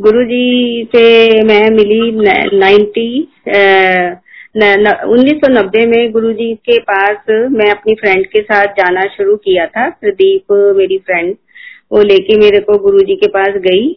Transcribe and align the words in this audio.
गुरु 0.00 0.22
जी 0.24 0.84
से 0.94 1.02
मैं 1.44 1.70
मिली 1.70 2.10
नाइन्टी 2.58 3.08
उन्नीस 5.06 5.38
सौ 5.38 5.48
नब्बे 5.52 5.84
में 5.86 6.12
गुरु 6.12 6.32
जी 6.32 6.54
के 6.68 6.78
पास 6.82 7.16
मैं 7.30 7.70
अपनी 7.70 7.94
फ्रेंड 7.94 8.26
के 8.26 8.40
साथ 8.42 8.72
जाना 8.78 9.00
शुरू 9.16 9.36
किया 9.36 9.66
था, 9.66 9.88
प्रदीप, 9.90 10.52
मेरी 10.76 10.98
फ्रेंड 10.98 11.34
वो 11.92 12.02
लेके 12.02 12.38
मेरे 12.38 12.60
को 12.60 12.78
गुरु 12.78 13.00
जी 13.00 13.16
के 13.16 13.28
पास 13.28 13.60
गई। 13.66 13.92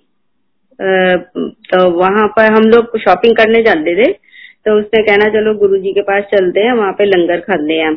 तो 1.71 1.89
वहाँ 1.91 2.27
पर 2.27 2.53
हम 2.53 2.69
लोग 2.69 2.97
शॉपिंग 2.99 3.35
करने 3.35 3.61
जाते 3.63 3.95
थे। 3.95 4.11
तो 4.65 4.77
उसने 4.79 5.01
कहना, 5.03 5.29
चलो 5.29 5.53
गुरु 5.57 5.77
जी 5.77 5.93
के 5.93 6.01
पास 6.01 6.23
चलते 6.35 6.59
हैं, 6.59 6.73
वहाँ 6.73 6.91
पे 6.91 7.05
लंगर 7.05 7.39
खाते 7.39 7.73
हैं। 7.73 7.95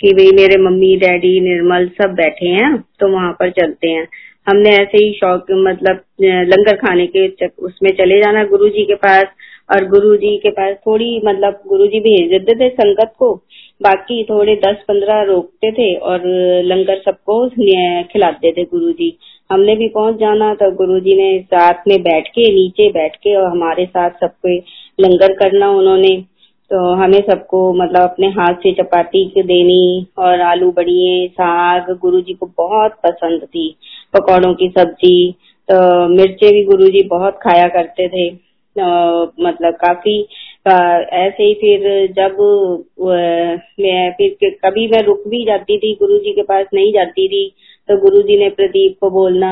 कि 0.00 0.12
भाई 0.12 0.30
मेरे 0.36 0.56
मम्मी, 0.62 0.96
डैडी, 0.96 1.40
निर्मल 1.40 1.88
सब 2.00 2.14
बैठे 2.14 2.48
हैं 2.48 2.76
तो 3.00 3.08
वहाँ 3.08 3.32
पर 3.32 3.50
चलते 3.50 3.88
हैं। 3.88 4.06
हमने 4.46 4.70
ऐसे 4.76 4.98
ही 4.98 5.12
शौक 5.12 5.46
मतलब 5.60 6.00
लंगर 6.22 6.76
खाने 6.76 7.06
के 7.16 7.26
उसमें 7.66 7.90
चले 7.92 8.20
जाना 8.20 8.44
गुरु 8.46 8.68
जी 8.68 8.84
के 8.84 8.94
पास 9.04 9.24
और 9.68 9.86
गुरु 9.88 10.16
जी 10.16 10.36
के 10.38 10.50
पास 10.50 10.74
थोड़ी 10.86 11.08
मतलब 11.24 11.62
गुरु 11.68 11.86
जी 11.86 12.00
भेज 12.00 12.28
देते 12.30 12.54
थे 12.60 12.68
संगत 12.70 13.12
को, 13.18 13.32
बाकी 13.80 14.22
थोड़े 14.24 14.54
दस 14.56 14.84
पंद्रह 14.88 15.22
रोकते 15.28 15.70
थे 15.72 15.94
और 16.10 16.22
लंगर 16.64 17.00
सबको 17.00 17.48
खिलाते 18.12 18.52
थे 18.52 18.64
गुरु 18.66 18.92
जी 18.92 19.16
हमने 19.50 19.74
भी 19.76 19.88
पहुँच 19.88 20.16
जाना 20.20 20.54
तो 20.54 20.70
गुरु 20.76 21.00
जी 21.00 21.16
ने 21.16 21.28
साथ 21.42 21.82
में 21.88 22.00
बैठ 22.02 22.28
के, 22.28 22.50
नीचे 22.52 22.88
बैठ 22.90 23.16
के 23.16 23.34
और 23.36 23.50
हमारे 23.50 23.84
साथ 23.86 24.24
सबको 24.24 24.56
लंगर 24.98 25.32
करना 25.34 25.70
उन्होंने। 25.72 26.16
तो 26.70 26.78
हमें 26.94 27.20
सबको 27.22 27.58
मतलब 27.74 28.02
अपने 28.02 28.26
हाथ 28.28 28.54
से 28.62 28.72
चपाती 28.74 29.24
देनी 29.38 30.06
और 30.18 30.40
आलू 30.42 30.70
बड़िए 30.76 31.26
साग 31.28 31.90
गुरु 32.00 32.20
जी 32.20 32.34
को 32.34 32.46
बहुत 32.58 32.96
पसंद 33.04 33.44
थी। 33.44 33.68
पकौड़ों 34.14 34.54
की 34.54 34.68
सब्ज़ी 34.68 35.32
तो 35.68 36.08
मिर्चे 36.08 36.50
भी 36.52 36.64
गुरु 36.64 36.88
जी 36.88 37.02
बहुत 37.08 37.38
खाया 37.42 37.68
करते 37.68 38.08
थे। 38.08 38.26
मतलब 39.42 39.74
काफ़ी 39.74 40.20
ऐसे 40.68 41.42
ही 41.42 41.54
फिर 41.54 41.84
जब 42.12 42.36
मैं 43.80 44.10
फिर 44.12 44.56
कभी 44.64 44.86
मैं 44.88 45.02
रुक 45.02 45.22
भी 45.28 45.44
जाती 45.44 45.78
थी 45.78 45.94
गुरु 46.00 46.18
जी 46.18 46.32
के 46.32 46.42
पास 46.42 46.66
नहीं 46.74 46.92
जाती 46.92 47.26
थी 47.28 47.46
तो 47.88 47.96
गुरु 48.00 48.22
जी 48.22 48.38
ने 48.38 48.48
प्रदीप 48.50 48.96
को 49.00 49.10
बोलना 49.10 49.50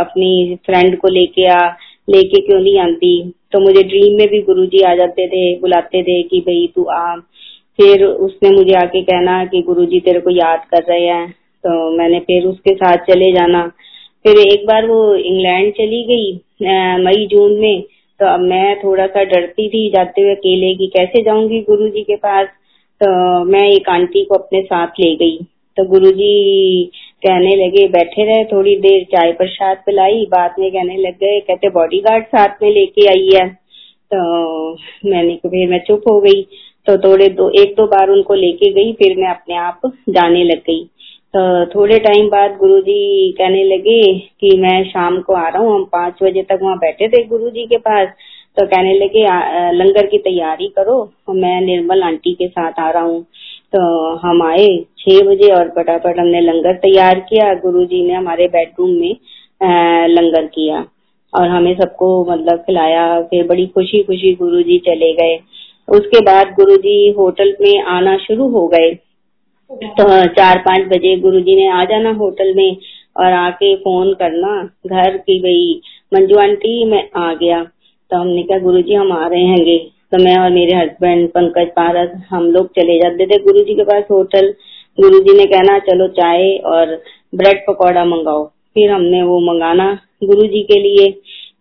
अपनी 0.00 0.58
फ्रेंड 0.66 0.96
को 0.98 1.08
लेके 1.08 1.46
आ, 1.46 1.66
लेके 2.10 2.40
क्यों 2.40 2.60
नहीं 2.60 2.78
आती? 2.80 3.32
तो 3.52 3.60
मुझे 3.60 3.82
ड्रीम 3.82 4.16
में 4.18 4.26
भी 4.28 4.40
गुरु 4.42 4.64
जी 4.66 4.82
आ 4.82 4.94
जाते 4.94 5.26
थे, 5.26 5.54
बुलाते 5.60 6.02
थे 6.02 6.22
कि 6.22 6.40
भाई 6.40 6.66
तू 6.74 6.84
आ। 6.84 7.16
फिर 7.78 8.04
उसने 8.04 8.50
मुझे 8.50 8.74
आके 8.76 9.02
कहना 9.02 9.44
कि 9.44 9.62
गुरु 9.62 9.84
जी 9.84 10.00
तेरे 10.00 10.20
को 10.20 10.30
याद 10.30 10.64
कर 10.70 10.82
रहे 10.88 11.06
हैं। 11.06 11.34
तो 11.64 11.90
मैंने 11.98 12.18
फिर 12.20 12.46
उसके 12.46 12.74
साथ 12.74 13.04
चले 13.06 13.30
जाना। 13.32 13.66
फिर 14.24 14.38
एक 14.38 14.66
बार 14.66 14.86
वो 14.86 15.14
इंग्लैंड 15.14 15.72
चली 15.72 16.02
गई 16.04 16.32
मई, 17.04 17.26
जून 17.26 17.58
में। 17.60 17.82
तो 18.20 18.26
अब 18.26 18.40
मैं 18.40 18.78
थोड़ा 18.80 19.06
सा 19.06 19.22
डरती 19.24 19.68
थी 19.68 19.88
जाते 19.90 20.22
हुए 20.22 20.34
अकेले 20.34 20.74
की 20.74 20.86
कैसे 20.96 21.22
जाऊँगी 21.22 21.60
गुरु 21.68 21.88
जी 21.88 22.02
के 22.02 22.16
पास। 22.16 22.48
तो 23.00 23.44
मैं 23.44 23.68
एक 23.68 23.88
आंटी 23.88 24.24
को 24.24 24.34
अपने 24.34 24.62
साथ 24.62 25.00
ले 25.00 25.14
गई। 25.16 25.38
तो 25.76 25.84
गुरु 25.84 26.10
जी 26.10 26.90
कहने 27.22 27.54
लगे, 27.56 27.86
बैठे 27.88 28.24
रहे, 28.24 28.44
थोड़ी 28.44 28.74
देर 28.76 29.04
चाय 29.12 29.32
प्रसाद 29.32 29.82
पिलाई। 29.86 30.24
बाद 30.30 30.54
में 30.58 30.70
कहने 30.70 30.96
लग 30.96 31.14
गए, 31.14 31.38
कहते 31.40 31.68
बॉडीगार्ड 31.70 32.24
साथ 32.26 32.62
में 32.62 32.70
लेके 32.70 33.06
आई 33.08 33.28
है। 33.34 33.48
तो 34.12 34.72
मैंने 35.06 35.34
फिर 35.46 35.68
मैं 35.70 35.78
चुप 35.78 36.02
हो 36.10 36.20
गई। 36.20 36.42
तो 36.86 36.96
थोड़े 36.98 37.28
दो, 37.28 37.48
एक 37.62 37.74
दो 37.76 37.86
बार 37.86 38.10
उनको 38.10 38.34
लेके 38.34 38.72
गई, 38.72 38.92
फिर 38.92 39.16
मैं 39.16 39.28
अपने 39.30 39.56
आप 39.58 39.80
जाने 40.08 40.44
लग 40.44 40.58
गई। 40.60 40.82
तो 41.34 41.40
थोड़े 41.74 41.98
टाइम 41.98 42.28
बाद 42.28 42.56
गुरुजी 42.60 43.32
कहने 43.32 43.62
लगे 43.64 44.02
कि 44.40 44.56
मैं 44.60 44.82
शाम 44.84 45.20
को 45.22 45.34
आ 45.34 45.48
रहा 45.48 45.62
हूँ, 45.62 45.74
हम 45.74 45.84
पाँच 45.92 46.22
बजे 46.22 46.42
तक 46.42 46.58
वहाँ 46.62 46.76
बैठे 46.78 47.08
थे 47.08 47.24
गुरुजी 47.26 47.66
के 47.66 47.76
पास। 47.78 48.08
तो 48.56 48.66
कहने 48.66 48.94
लगे 48.94 49.22
लंगर 49.72 50.06
की 50.06 50.18
तैयारी 50.18 50.66
करो 50.78 51.02
मैं 51.34 51.60
निर्मल 51.60 52.02
आंटी 52.02 52.32
के 52.34 52.48
साथ 52.48 52.80
आ 52.80 52.90
रहा 52.90 53.02
हूँ। 53.02 53.22
तो 53.72 53.80
हम 54.18 54.42
आए 54.42 54.66
छह 54.98 55.20
बजे 55.26 55.50
और 55.54 55.68
फटाफट 55.76 56.18
हमने 56.18 56.40
लंगर 56.40 56.76
तैयार 56.78 57.20
किया। 57.28 57.52
गुरुजी 57.60 58.02
ने 58.06 58.14
हमारे 58.14 58.46
बेडरूम 58.48 58.90
में 58.90 60.08
लंगर 60.10 60.46
किया 60.48 60.84
और 61.32 61.48
हमें 61.48 61.74
सबको 61.74 62.08
मतलब 62.30 62.58
खिलाया। 62.66 63.20
फिर 63.22 63.46
बड़ी 63.46 63.66
खुशी 63.68 64.02
खुशी 64.02 64.32
गुरुजी 64.34 64.78
चले 64.86 65.12
गए। 65.14 65.38
उसके 65.88 66.20
बाद 66.24 66.52
गुरुजी 66.56 66.98
होटल 67.18 67.54
में 67.60 67.82
आना 67.88 68.16
शुरू 68.18 68.48
हो 68.48 68.66
गए। 68.68 68.90
तो 69.70 70.04
चार 70.28 70.58
पाँच 70.58 70.86
बजे 70.88 71.14
गुरुजी 71.20 71.54
ने 71.56 71.66
आ 71.70 71.82
जाना 71.84 72.12
होटल 72.12 72.52
में 72.54 72.76
और 73.16 73.32
आके 73.32 73.74
फ़ोन 73.76 74.12
करना, 74.14 74.54
घर 74.88 75.16
की 75.18 75.38
भाई 75.40 75.80
मंजू 76.12 76.38
आंटी, 76.38 76.84
मैं 76.84 77.02
आ 77.16 77.32
गया। 77.34 77.62
तो 78.10 78.16
हमने 78.16 78.42
कहा, 78.42 78.58
गुरुजी, 78.58 78.94
हम 78.94 79.12
आ 79.12 79.26
रहे 79.26 79.42
हैं 79.42 79.78
तो 80.12 80.22
मैं 80.24 80.36
और 80.38 80.50
मेरे 80.50 80.76
हस्बैंड 80.76 81.28
पंकज, 81.30 81.68
पारस, 81.76 82.10
हम 82.30 82.46
लोग 82.46 82.66
चले 82.70 82.98
जाते 82.98 83.26
थे 83.26 83.38
गुरुजी 83.42 83.74
के 83.74 83.84
पास 83.84 84.04
होटल। 84.10 84.52
गुरुजी 84.98 85.36
ने 85.38 85.44
कहना, 85.46 85.78
चलो 85.80 86.08
चाय 86.18 86.50
और 86.66 86.96
ब्रेड 87.34 87.64
पकौड़ा 87.68 88.04
मंगाओ। 88.04 88.44
फिर 88.74 88.90
हमने 88.90 89.22
वो 89.22 89.38
मंगाना 89.42 89.92
गुरुजी 90.24 90.62
के 90.62 90.80
लिए 90.80 91.08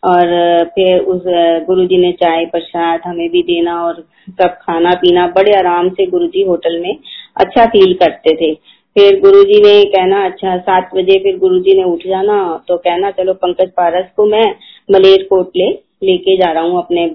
और 0.04 0.64
फिर 0.76 1.00
उस, 1.00 1.22
गुरुजी 1.68 1.98
ने 1.98 2.12
चाय, 2.14 2.46
प्रसाद 2.48 3.02
हमें 3.06 3.30
भी 3.30 3.42
देना 3.44 3.82
और 3.86 4.04
सब 4.32 4.58
खाना 4.62 4.92
पीना 4.98 5.28
बड़े 5.38 5.58
आराम 5.58 5.90
से 5.90 6.06
गुरुजी 6.08 6.44
होटल 6.44 6.80
में 6.80 6.96
अच्छा 7.36 7.66
फील 7.68 7.94
करते 7.96 8.36
थे। 8.36 8.54
फिर 8.96 9.20
गुरुजी 9.22 9.60
ने 9.62 9.84
कहना 9.88 10.24
अच्छा 10.26 10.58
सात 10.60 10.90
बजे 10.96 11.18
फिर 11.24 11.38
गुरुजी 11.40 11.76
ने 11.78 11.84
उठ 11.84 12.06
जाना 12.08 12.38
तो 12.68 12.78
कहना, 12.78 13.12
चलो, 13.12 13.34
पंकज 13.36 13.70
पारस 13.72 14.06
को 14.16 14.26
मैं 14.26 14.46
मलेर 14.90 15.24
कोट 15.24 15.52
ले, 15.58 15.68
लेके 16.04 16.38
जा 16.38 16.52
रहा 16.52 16.64
हूँ 16.64 16.78
अपने 16.78 17.06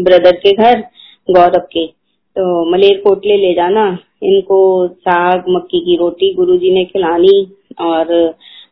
ब्रदर 0.00 0.36
के 0.36 0.52
घर, 0.52 0.80
गौरव 1.28 1.66
के। 1.72 1.86
तो 2.36 2.70
मलेर 2.72 3.00
कोटले 3.00 3.36
ले 3.36 3.52
जाना। 3.54 3.86
इनको 4.24 4.58
साग, 4.88 5.44
मक्की 5.48 5.78
की 5.80 5.96
रोटी 5.96 6.32
गुरुजी 6.34 6.70
ने 6.70 6.84
खिलानी 6.84 7.40
और 7.80 8.06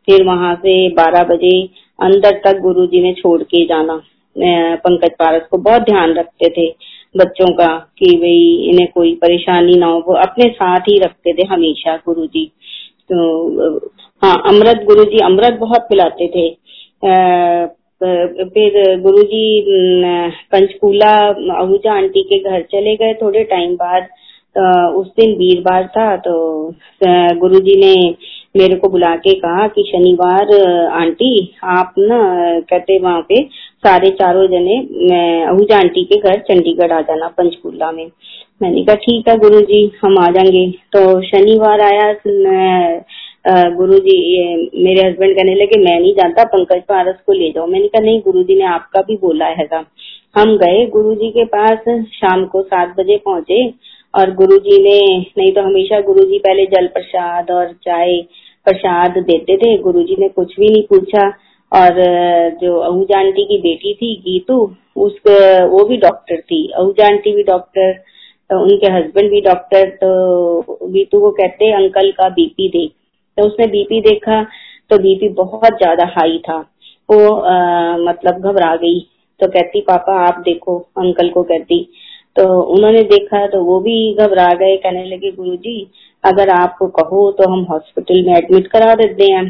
फिर 0.07 0.23
वहाँ 0.23 0.53
से 0.55 0.77
बारह 0.93 1.23
बजे 1.25 1.59
अंदर 1.99 2.39
तक 2.45 2.59
गुरुजी 2.61 3.01
ने 3.03 3.13
छोड़ 3.13 3.41
के 3.43 3.65
जाना। 3.65 4.01
पंकज 4.35 5.11
पारस 5.19 5.47
को 5.51 5.57
बहुत 5.59 5.81
ध्यान 5.81 6.13
रखते 6.13 6.49
थे। 6.49 6.67
बच्चों 7.15 7.47
का 7.53 7.67
कि 7.99 8.15
भाई 8.17 8.69
इन्हें 8.69 8.87
कोई 8.93 9.13
परेशानी 9.15 9.75
ना 9.77 9.85
हो, 9.85 10.03
वो 10.07 10.13
अपने 10.17 10.49
साथ 10.51 10.89
ही 10.89 10.97
रखते 10.99 11.33
थे 11.33 11.47
हमेशा 11.47 11.95
गुरु 12.05 12.25
जी 12.27 12.45
तो 13.11 13.17
हाँ 14.21 14.35
अमृत 14.47 14.83
गुरु 14.87 15.03
जी 15.05 15.19
अमृत 15.25 15.57
बहुत 15.59 15.87
पिलाते 15.89 16.27
थे। 16.27 16.47
फिर 18.53 18.99
गुरु 19.01 19.23
जी 19.23 19.43
पंचकूला 20.51 21.11
आहूजा 21.55 21.93
आंटी 21.93 22.23
के 22.23 22.39
घर 22.41 22.61
चले 22.71 22.95
गए 22.95 23.13
थोड़े 23.21 23.43
टाइम 23.45 23.75
बाद। 23.75 24.07
तो 24.55 24.99
उस 24.99 25.07
दिन 25.17 25.31
वीरवार 25.37 25.87
था 25.87 26.15
तो 26.17 26.33
गुरु 27.39 27.59
जी 27.59 27.75
ने 27.81 27.93
मेरे 28.57 28.75
को 28.75 28.89
बुला 28.89 29.15
के 29.17 29.33
कहा 29.39 29.67
कि 29.67 29.83
शनिवार 29.87 30.53
आंटी, 30.93 31.31
आप 31.65 31.93
ना 31.99 32.19
कहते 32.69 32.97
वहाँ 32.99 33.21
पे 33.29 33.41
सारे 33.85 34.09
चारों 34.11 34.47
जने 34.47 34.77
आहूजा 35.45 35.77
आंटी 35.77 36.03
के 36.05 36.19
घर 36.19 36.39
चंडीगढ़ 36.47 36.91
आ 36.91 37.01
जाना 37.01 37.27
पंचकूला 37.37 37.91
में। 37.91 38.05
मैंने 38.61 38.83
कहा, 38.85 38.95
ठीक 38.95 39.27
है 39.29 39.37
गुरु 39.39 39.59
जी 39.61 39.81
हम 40.01 40.17
आ 40.19 40.29
जाएँगे। 40.31 40.65
तो 40.93 41.21
शनिवार 41.23 41.81
आया 41.81 42.11
गुरु 43.75 43.97
जी 43.99 44.17
मेरे 44.83 45.07
हस्बैंड 45.07 45.35
कहने 45.35 45.53
लगे, 45.55 45.79
मैं 45.79 45.99
नहीं 45.99 46.13
जानता, 46.15 46.43
पंकज 46.45 46.81
पारस 46.89 47.15
को 47.25 47.33
ले 47.33 47.49
जाओ। 47.51 47.67
मैंने 47.67 47.87
कहा, 47.87 48.01
नहीं 48.01 48.21
गुरु 48.21 48.43
जी 48.43 48.55
ने 48.59 48.65
आपका 48.67 49.01
भी 49.01 49.15
बोला 49.21 49.45
है 49.59 49.67
हम 50.37 50.57
गए 50.57 50.85
गुरु 50.87 51.13
जी 51.15 51.29
के 51.31 51.43
पास 51.53 51.87
शाम 52.13 52.45
को 52.47 52.61
सात 52.63 52.93
बजे 52.97 53.17
पहुँचे। 53.25 53.67
और 54.13 54.33
गुरुजी 54.35 54.77
ने 54.83 54.99
नहीं 55.37 55.51
तो 55.53 55.61
हमेशा 55.61 55.99
गुरुजी 56.01 56.37
पहले 56.39 56.65
जल 56.67 56.87
प्रसाद 56.87 57.51
और 57.51 57.71
चाय 57.83 58.21
प्रसाद 58.67 59.17
देते 59.23 59.57
थे। 59.57 59.77
गुरुजी 59.79 60.15
ने 60.19 60.27
कुछ 60.29 60.55
भी 60.59 60.69
नहीं 60.69 60.83
पूछा। 60.89 61.27
और 61.71 61.99
जो 62.61 62.79
आहूजा 62.79 63.17
आंटी 63.19 63.43
की 63.45 63.57
बेटी 63.61 63.93
थी 63.93 64.15
गीतू 64.21 64.55
उस 64.97 65.17
वो 65.71 65.83
भी 65.85 65.97
डॉक्टर 65.97 66.39
थी। 66.41 66.61
आहूजा 66.71 67.05
आंटी 67.05 67.33
भी 67.35 67.43
डॉक्टर 67.43 67.93
तो 68.49 68.59
उनके 68.61 68.91
हस्बैंड 68.91 69.29
भी 69.31 69.41
डॉक्टर 69.41 69.89
तो 69.95 70.87
गीतू 70.91 71.19
को 71.19 71.31
कहते 71.31 71.71
अंकल 71.73 72.11
का 72.11 72.29
बीपी 72.31 72.67
देख। 72.69 72.91
तो 73.37 73.45
उसने 73.47 73.67
बीपी 73.67 74.01
देखा 74.01 74.41
तो 74.91 74.97
बीपी 74.97 75.29
बहुत 75.35 75.77
ज़्यादा 75.77 76.05
हाई 76.09 76.37
था। 76.39 76.57
वो 77.09 77.29
आ, 77.29 77.97
मतलब 77.99 78.41
घबरा 78.41 78.75
गई। 78.75 78.99
तो 79.39 79.47
कहती 79.47 79.81
पापा 79.81 80.13
आप 80.21 80.41
देखो। 80.45 80.77
अंकल 80.97 81.29
को 81.29 81.43
कहती 81.43 81.81
तो 82.35 82.61
उन्होंने 82.73 83.01
देखा 83.05 83.45
तो 83.47 83.63
वो 83.63 83.79
भी 83.79 83.95
घबरा 84.15 84.47
गए, 84.55 84.75
कहने 84.77 85.05
लगे 85.05 85.31
गुरु 85.31 85.55
जी 85.57 85.87
अगर 86.23 86.49
आप 86.51 86.77
कहो 86.95 87.31
तो 87.31 87.49
हम 87.51 87.63
हॉस्पिटल 87.63 88.25
में 88.25 88.35
एडमिट 88.37 88.67
करा 88.67 88.93
देते 88.95 89.31
हैं। 89.31 89.45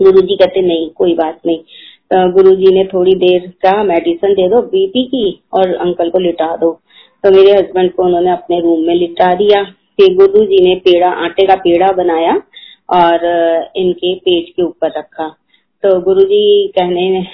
गुरु 0.00 0.20
जी 0.20 0.36
कहते, 0.36 0.60
नहीं, 0.62 0.88
कोई 0.90 1.14
बात 1.14 1.40
नहीं। 1.46 1.58
तो 2.10 2.30
गुरु 2.32 2.54
जी 2.56 2.74
ने 2.74 2.84
थोड़ी 2.84 3.14
देर 3.16 3.46
का 3.62 3.82
मेडिसिन 3.84 4.32
दे 4.34 4.48
दो 4.48 4.60
बीपी 4.68 5.04
की, 5.06 5.42
और 5.54 5.74
अंकल 5.76 6.10
को 6.10 6.18
लिटा 6.18 6.54
दो। 6.56 6.70
तो 7.24 7.30
मेरे 7.30 7.52
हस्बैंड 7.52 7.92
को 7.92 8.04
उन्होंने 8.04 8.30
अपने 8.32 8.60
रूम 8.60 8.86
में 8.86 8.94
लिटा 8.94 9.32
दिया। 9.34 9.62
फिर 9.96 10.14
गुरु 10.16 10.44
जी 10.46 10.64
ने 10.64 10.74
पेड़ा, 10.76 11.08
आटे 11.08 11.46
का 11.46 11.54
पेड़ा 11.58 11.90
बनाया 11.94 12.34
और 12.92 13.26
इनके 13.76 14.14
पेट 14.16 14.48
के 14.48 14.62
ऊपर 14.62 14.98
रखा। 14.98 15.28
तो 15.82 16.00
गुरु 16.02 16.22
जी 16.22 16.66
कहने 16.78 17.24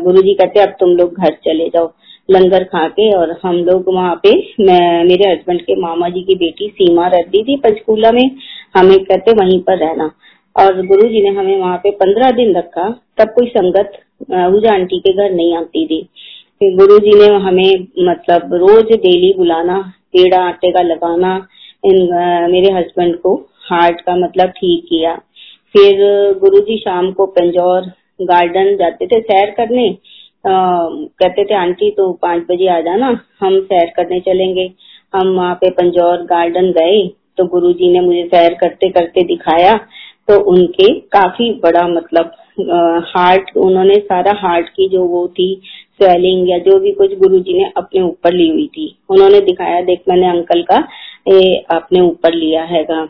गुरु 0.00 0.22
जी 0.22 0.34
कहते, 0.34 0.60
अब 0.60 0.76
तुम 0.80 0.96
लोग 0.96 1.14
घर 1.14 1.34
चले 1.44 1.68
जाओ। 1.68 1.92
लंगर 2.30 2.64
खा 2.64 2.86
के 2.88 3.10
और 3.14 3.30
हम 3.42 3.56
लोग 3.64 3.84
वहाँ 3.94 4.14
पे 4.22 4.30
मैं 4.60 5.04
मेरे 5.04 5.30
हस्बैंड 5.30 5.60
के 5.60 5.74
मामा 5.80 6.08
जी 6.08 6.22
की 6.24 6.34
बेटी 6.34 6.68
सीमा 6.70 7.06
रहती 7.08 7.42
थी 7.44 7.56
पंचकूला 7.60 8.10
में 8.12 8.30
हमें 8.76 8.98
कहते 9.04 9.32
वहीं 9.34 9.58
पर 9.60 9.78
रहना। 9.78 10.10
और 10.56 10.80
गुरु 10.86 11.08
जी 11.08 11.22
ने 11.22 11.28
हमें 11.36 11.56
वहाँ 11.58 11.76
पे 11.76 11.90
पंद्रह 11.96 12.30
दिन 12.36 12.54
रखा 12.56 12.88
तब 13.18 13.32
कोई 13.34 13.46
संगत 13.48 13.98
पूजा 14.22 14.74
आंटी 14.74 14.98
के 14.98 15.12
घर 15.12 15.34
नहीं 15.34 15.56
आती 15.56 15.86
थी। 15.86 16.00
गुरु 16.76 16.98
जी 16.98 17.18
ने 17.18 17.34
हमें 17.44 17.86
मतलब 18.06 18.54
रोज 18.54 18.92
डेली 18.94 19.32
बुलाना 19.36 19.80
पेड़ा 20.12 20.42
आटे 20.42 20.70
का 20.70 20.82
लगाना 20.82 21.34
इन 21.84 22.12
आ, 22.12 22.46
मेरे 22.48 22.72
हस्बैंड 22.74 23.16
को 23.16 23.34
हार्ट 23.70 24.00
का 24.00 24.16
मतलब 24.16 24.48
ठीक 24.50 24.84
किया। 24.88 25.14
फिर 25.74 25.98
गुरुजी 26.38 26.76
शाम 26.76 27.10
को 27.12 27.26
पंजौर 27.34 27.90
गार्डन 28.22 28.74
जाते 28.76 29.06
थे 29.06 29.20
सैर 29.20 29.50
करने 29.50 29.90
कहते 30.44 31.44
थे 31.44 31.54
आंटी 31.54 31.90
तो 31.90 32.12
पाँच 32.22 32.42
बजे 32.50 32.68
आ 32.68 32.80
जाना 32.80 33.08
हम 33.40 33.60
सैर 33.62 33.92
करने 33.96 34.20
चलेंगे। 34.20 34.70
हम 35.14 35.28
वहाँ 35.28 35.54
पे 35.54 35.70
पंजौर 35.72 36.22
गार्डन 36.26 36.70
गए 36.72 37.06
तो 37.38 37.44
गुरुजी 37.46 37.92
ने 37.92 38.00
मुझे 38.00 38.24
सैर 38.26 38.54
करते 38.54 38.88
करते 38.90 39.22
दिखाया 39.24 39.76
तो 40.28 40.38
उनके 40.50 40.92
काफ़ी 41.10 41.50
बड़ा 41.62 41.86
मतलब 41.88 42.32
हार्ट 43.06 43.56
उन्होंने 43.56 43.94
सारा 44.00 44.32
हार्ट 44.38 44.68
की 44.68 44.88
जो 44.88 45.04
वो 45.06 45.26
थी 45.28 45.48
स्वेलिंग 45.94 46.50
या 46.50 46.58
जो 46.60 46.78
भी 46.80 46.92
कुछ 46.92 47.14
गुरुजी 47.18 47.58
ने 47.58 47.70
अपने 47.76 48.02
ऊपर 48.02 48.34
ली 48.34 48.48
हुई 48.48 48.66
थी 48.66 48.86
उन्होंने 49.10 49.40
दिखाया 49.40 49.80
देख 49.82 50.02
मैंने 50.08 50.28
अंकल 50.28 50.62
का 50.62 50.76
ए, 51.28 51.64
अपने 51.70 52.00
ऊपर 52.00 52.34
लिया 52.34 52.62
हैगा। 52.64 53.02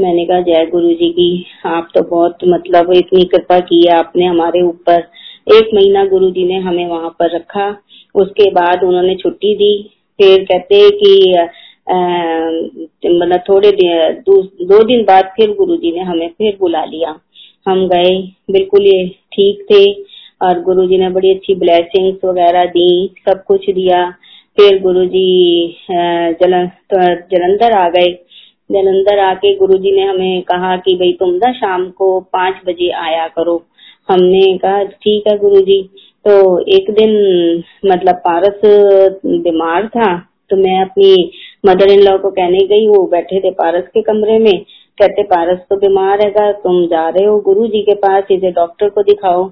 मैंने 0.00 0.24
कहा 0.26 0.40
जय 0.40 0.66
गुरु 0.66 0.88
जी 0.92 1.10
की 1.10 1.46
आप 1.66 1.88
तो 1.94 2.02
बहुत 2.10 2.38
मतलब 2.46 2.92
इतनी 2.92 3.24
कृपा 3.24 3.58
की 3.62 3.86
है 3.86 3.96
आपने 3.98 4.26
हमारे 4.26 4.62
ऊपर 4.62 5.06
एक 5.46 5.70
महीना 5.74 6.04
गुरु 6.06 6.30
जी 6.30 6.44
ने 6.46 6.58
हमें 6.60 6.86
वहाँ 6.86 7.08
पर 7.18 7.34
रखा। 7.34 7.68
उसके 8.14 8.50
बाद 8.50 8.84
उन्होंने 8.84 9.14
छुट्टी 9.14 9.54
दी। 9.56 9.72
फिर 10.18 10.44
कहते 10.44 10.88
कि 10.92 11.12
मतलब 13.06 13.40
थोड़े 13.48 13.70
दिन 13.72 14.22
दो, 14.26 14.82
दिन 14.84 15.02
बाद 15.04 15.32
फिर 15.36 15.50
गुरु 15.54 15.76
जी 15.76 15.92
ने 15.92 16.02
हमें 16.02 16.28
फिर 16.28 16.56
बुला 16.60 16.84
लिया। 16.84 17.18
हम 17.68 17.86
गए। 17.88 18.16
बिल्कुल 18.50 18.86
ये 18.86 19.06
ठीक 19.32 19.64
थे 19.70 19.84
और 20.40 20.60
गुरु 20.62 20.86
जी 20.86 20.98
ने 20.98 21.08
बड़ी 21.10 21.30
अच्छी 21.30 21.54
ब्लेसिंग्स 21.54 22.24
वगैरह 22.24 22.64
दी 22.70 23.14
सब 23.28 23.44
कुछ 23.44 23.68
दिया। 23.70 24.08
फिर 24.58 24.80
गुरु 24.82 25.04
जी 25.06 25.28
जलन 26.40 26.70
जलंधर 27.30 27.72
आ 27.72 27.88
गए। 27.88 28.10
जलंधर 28.70 29.18
आके 29.20 29.54
गुरु 29.56 29.78
जी 29.78 29.92
ने 29.92 30.02
हमें 30.02 30.42
कहा 30.42 30.76
कि 30.76 30.94
भाई 30.96 31.12
तुम 31.12 31.30
ना 31.34 31.52
शाम 31.52 31.88
को 31.90 32.18
पाँच 32.32 32.60
बजे 32.66 32.88
आया 33.00 33.26
करो। 33.28 33.56
हमने 34.08 34.56
कहा, 34.58 34.82
ठीक 34.84 35.28
है 35.28 35.36
गुरुजी। 35.38 35.82
तो 36.24 36.58
एक 36.74 36.90
दिन 36.90 37.10
मतलब 37.86 38.14
पारस 38.24 38.60
बीमार 39.24 39.86
था 39.88 40.14
तो 40.50 40.56
मैं 40.56 40.80
अपनी 40.80 41.30
मदर 41.66 41.90
इन 41.90 42.00
लॉ 42.02 42.16
को 42.18 42.30
कहने 42.30 42.58
गई, 42.68 42.86
वो 42.88 43.06
बैठे 43.06 43.40
थे 43.40 43.50
पारस 43.52 43.84
के 43.94 44.02
कमरे 44.02 44.38
में। 44.38 44.64
कहते, 44.98 45.22
पारस 45.24 45.58
तो 45.70 45.76
बीमार 45.78 46.20
है 46.22 46.52
तुम 46.54 46.84
जा 46.86 47.08
रहे 47.08 47.24
हो 47.26 47.38
गुरु 47.40 47.66
जी 47.66 47.80
के 47.82 47.94
पास, 47.96 48.24
इसे 48.30 48.50
डॉक्टर 48.52 48.88
को 48.88 49.02
दिखाओ। 49.02 49.44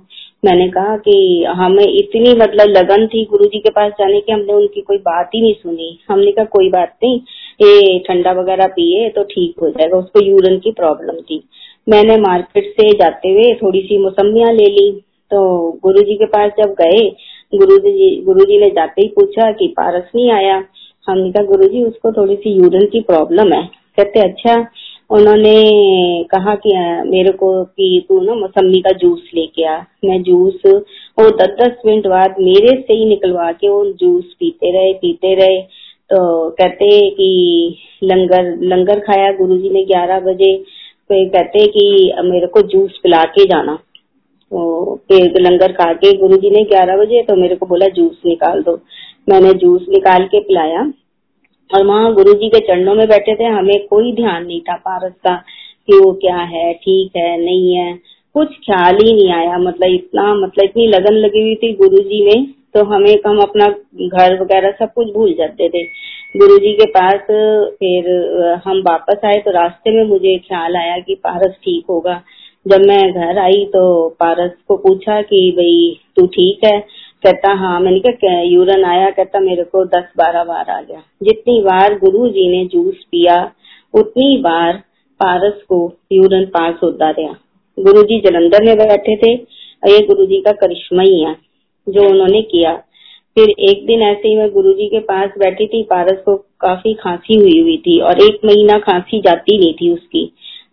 मैंने 0.44 0.68
कहा 0.68 0.96
कि 0.98 1.44
हमें 1.56 1.84
इतनी 1.84 2.34
मतलब 2.36 2.68
लगन 2.68 3.06
थी 3.06 3.24
गुरु 3.30 3.46
जी 3.46 3.58
के 3.58 3.70
पास 3.70 3.92
जाने 3.98 4.20
की, 4.20 4.32
हमने 4.32 4.52
उनकी 4.52 4.80
कोई 4.80 4.98
बात 5.00 5.30
ही 5.34 5.40
नहीं 5.40 5.54
सुनी। 5.54 5.98
हमने 6.08 6.32
कहा, 6.32 6.44
कोई 6.46 6.68
बात 6.70 6.96
नहीं, 7.04 7.20
ये 7.60 7.98
ठंडा 8.08 8.32
वगैरह 8.32 8.66
पिए 8.68 9.08
तो 9.08 9.24
ठीक 9.24 9.60
हो 9.62 9.70
जाएगा, 9.70 9.98
उसको 9.98 10.24
यूरिन 10.24 10.58
की 10.58 10.72
प्रॉब्लम 10.72 11.20
थी। 11.20 11.42
मैंने 11.86 12.16
मार्केट 12.16 12.64
से 12.70 12.90
जाते 12.92 13.28
हुए 13.28 13.52
थोड़ी 13.62 13.80
सी 13.80 13.98
मौसमियाँ 13.98 14.52
ले 14.52 14.66
ली। 14.66 14.90
तो 15.30 15.40
गुरु 15.82 16.02
जी 16.02 16.14
के 16.14 16.26
पास 16.26 16.50
जब 16.58 16.74
गए 16.80 17.08
गुरु 17.54 17.78
जी 17.78 18.16
गुरु 18.24 18.44
जी 18.44 18.58
ने 18.58 18.68
जाते 18.70 19.02
ही 19.02 19.08
पूछा 19.08 19.50
कि 19.52 19.66
पारस 19.68 20.10
नहीं 20.14 20.30
आया? 20.30 20.64
हमने 21.08 21.30
कहा 21.32 21.44
गुरु 21.44 21.68
जी 21.68 21.84
उसको 21.84 22.12
थोड़ी 22.12 22.34
सी 22.36 22.50
यूरिन 22.50 22.86
की 22.86 23.00
प्रॉब्लम 23.00 23.52
है। 23.52 23.62
कहते 23.96 24.20
अच्छा। 24.20 24.66
उन्होंने 25.10 25.54
कहा 26.24 26.54
कि 26.54 26.70
मेरे 27.10 27.32
को 27.32 27.64
कि 27.64 28.06
तू 28.08 28.20
ना 28.20 28.34
मौसमी 28.34 28.80
का 28.80 28.90
जूस 28.98 29.30
लेके 29.34 29.64
आ। 29.64 29.76
मैं 30.04 30.22
जूस 30.22 30.60
वो 30.66 31.28
दस 31.30 31.56
दस 31.60 31.82
मिनट 31.86 32.06
बाद 32.06 32.34
मेरे 32.40 32.80
से 32.80 32.94
ही 32.94 33.04
निकलवा 33.04 33.50
के 33.52 33.68
वो 33.68 33.84
जूस 33.92 34.24
पीते 34.40 34.72
रहे 34.72 34.92
पीते 34.92 35.34
रहे। 35.34 35.60
तो 36.10 36.50
कहते 36.50 37.10
कि, 37.10 37.76
लंगर 38.04 38.56
लंगर 38.62 39.00
खाया 39.00 39.32
गुरुजी 39.32 39.70
ने 39.70 39.84
ग्यारह 39.84 40.20
बजे। 40.20 40.54
फिर 41.10 41.28
कहते 41.28 41.66
कि 41.66 42.12
मेरे 42.24 42.46
को 42.46 42.60
जूस 42.62 42.98
पिला 43.02 43.22
के 43.24 43.44
जाना। 43.44 43.74
तो 44.52 44.94
फिर 45.08 45.40
लंगर 45.40 45.72
खा 45.72 45.92
के 45.92 46.16
गुरु 46.18 46.36
जी 46.36 46.50
ने 46.50 46.62
ग्यारह 46.64 46.96
बजे 46.96 47.22
तो 47.22 47.36
मेरे 47.36 47.54
को 47.56 47.66
बोला, 47.66 47.86
जूस 47.86 48.20
निकाल 48.26 48.62
दो। 48.62 48.80
मैंने 49.28 49.52
जूस 49.54 49.86
निकाल 49.88 50.24
के 50.24 50.40
पिलाया। 50.40 50.92
और 51.70 51.84
वहाँ 51.86 52.12
गुरु 52.14 52.32
जी 52.32 52.48
के 52.48 52.58
चरणों 52.58 52.94
में 52.94 53.06
बैठे 53.08 53.34
थे। 53.34 53.44
हमें 53.44 53.86
कोई 53.86 54.12
ध्यान 54.12 54.46
नहीं 54.46 54.60
था 54.60 54.74
पारस 54.76 55.12
का 55.12 55.34
कि 55.86 55.98
वो 55.98 56.12
क्या 56.12 56.36
है, 56.36 56.72
ठीक 56.74 57.16
है, 57.16 57.36
नहीं 57.44 57.74
है। 57.76 57.98
कुछ 58.34 58.48
ख्याल 58.48 58.96
ही 58.96 59.12
नहीं 59.12 59.30
आया। 59.32 59.58
मतलब 59.58 59.94
इतना 59.94 60.34
मतलब 60.34 60.64
इतनी 60.64 60.86
लगन 60.86 61.14
लगी 61.14 61.40
हुई 61.42 61.54
थी 61.54 61.72
गुरु 61.74 62.02
जी 62.02 62.24
में 62.24 62.46
तो 62.74 62.84
हमें 62.84 63.16
हम 63.26 63.38
अपना 63.38 63.66
घर 64.08 64.40
वगैरह 64.40 64.70
सब 64.70 64.92
कुछ 64.92 65.12
भूल 65.12 65.32
जाते 65.32 65.68
थे। 65.68 65.82
गुरु 66.36 66.56
जी 66.58 66.72
के 66.72 66.86
पास, 66.90 67.20
फिर 67.78 68.10
हम 68.64 68.78
वापस 68.80 69.24
आए 69.24 69.38
तो 69.38 69.50
रास्ते 69.50 69.90
में 69.90 70.04
मुझे 70.04 70.36
ख्याल 70.38 70.76
आया 70.76 70.98
कि 70.98 71.14
पारस 71.14 71.56
ठीक 71.64 71.84
होगा। 71.90 72.22
जब 72.66 72.80
मैं 72.80 73.12
घर 73.12 73.38
आई 73.38 73.64
तो 73.64 74.08
पारस 74.20 74.50
को 74.68 74.76
पूछा 74.76 75.20
कि, 75.22 75.50
भाई, 75.56 76.00
तू 76.16 76.26
ठीक 76.26 76.64
है? 76.64 76.78
कहता 77.22 77.52
हाँ। 77.52 77.80
मैंने 77.80 78.00
कहा 78.00 78.40
यूरन 78.40 78.84
आया? 78.84 79.10
कहता, 79.10 79.40
मेरे 79.40 79.64
को 79.64 79.84
दस 79.84 80.04
बारह 80.18 80.44
बार 80.44 80.70
आ 80.70 80.80
गया। 80.82 81.02
जितनी 81.22 81.60
बार 81.60 81.98
गुरु 81.98 82.28
जी 82.28 82.48
ने 82.48 82.64
जूस 82.64 83.04
पिया, 83.10 83.52
उतनी 83.94 84.36
बार 84.36 84.82
पारस 85.20 85.62
को 85.68 85.78
यूरन 86.12 86.44
पास 86.44 86.74
होता 86.82 87.10
रहा 87.10 87.34
गुरु 87.78 88.02
जी 88.02 88.20
जलंधर 88.20 88.64
में 88.64 88.76
बैठे 88.78 89.16
थे, 89.16 89.34
और 89.36 89.90
ये 89.90 90.00
गुरु 90.00 90.26
जी 90.26 90.40
का 90.40 90.52
करिश्मा 90.52 91.02
ही 91.02 91.20
है। 91.20 91.36
जो 91.86 92.08
उन्होंने 92.10 92.42
किया। 92.42 92.74
फिर 93.36 93.50
एक 93.60 93.86
दिन 93.86 94.02
ऐसे 94.02 94.28
ही 94.28 94.36
मैं 94.36 94.50
गुरुजी 94.50 94.86
के 94.88 94.98
पास 95.00 95.30
बैठी 95.38 95.66
थी, 95.66 95.82
पारस 95.82 96.18
को 96.24 96.36
काफ़ी 96.60 96.94
खांसी 96.94 97.34
हुई 97.34 97.60
हुई 97.60 97.76
थी 97.76 97.98
और 98.00 98.20
एक 98.22 98.40
महीना 98.44 98.78
खांसी 98.78 99.20
जाती 99.20 99.58
नहीं 99.58 99.74
थी 99.74 99.92
उसकी। 99.92 100.24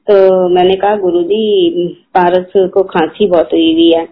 तो 0.08 0.48
मैंने 0.50 0.76
कहा, 0.76 0.96
गुरुजी, 0.96 1.88
पारस 2.16 2.52
को 2.74 2.84
खांसी 2.84 3.26
बहुत 3.26 3.54
हुई 3.54 3.72
हुई 3.74 3.90
है। 3.92 4.06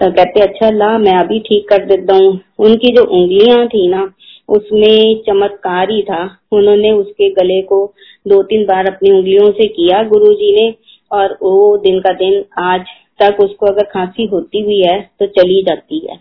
तो 0.00 0.10
कहते 0.10 0.40
अच्छा 0.40 0.70
ला, 0.70 0.98
मैं 0.98 1.14
अभी 1.14 1.38
ठीक 1.38 1.68
कर 1.68 1.84
देता 1.86 2.14
हूँ। 2.14 2.40
उनकी 2.58 2.92
जो 2.92 3.04
उंगलियाँ 3.04 3.66
थी 3.66 3.86
ना, 3.88 4.10
उसमें 4.48 5.22
चमत्कार 5.26 5.90
ही 5.90 6.02
था। 6.02 6.22
उन्होंने 6.52 6.90
उसके 6.92 7.30
गले 7.30 7.60
को 7.62 7.84
दो 8.28 8.42
तीन 8.42 8.64
बार 8.64 8.86
अपनी 8.86 9.10
उंगलियों 9.10 9.50
से 9.52 9.66
किया 9.68 10.02
गुरुजी 10.02 10.54
ने 10.56 10.74
और 11.10 11.38
वो 11.42 11.76
दिन 11.76 12.00
का 12.00 12.12
दिन, 12.12 12.44
आज 12.58 12.84
तक 13.20 13.40
उसको 13.40 13.66
अगर 13.66 13.84
खांसी 13.84 14.26
होती 14.26 14.62
भी 14.62 14.80
है 14.80 15.00
तो 15.18 15.26
चली 15.26 15.62
जाती 15.62 16.06
है। 16.10 16.16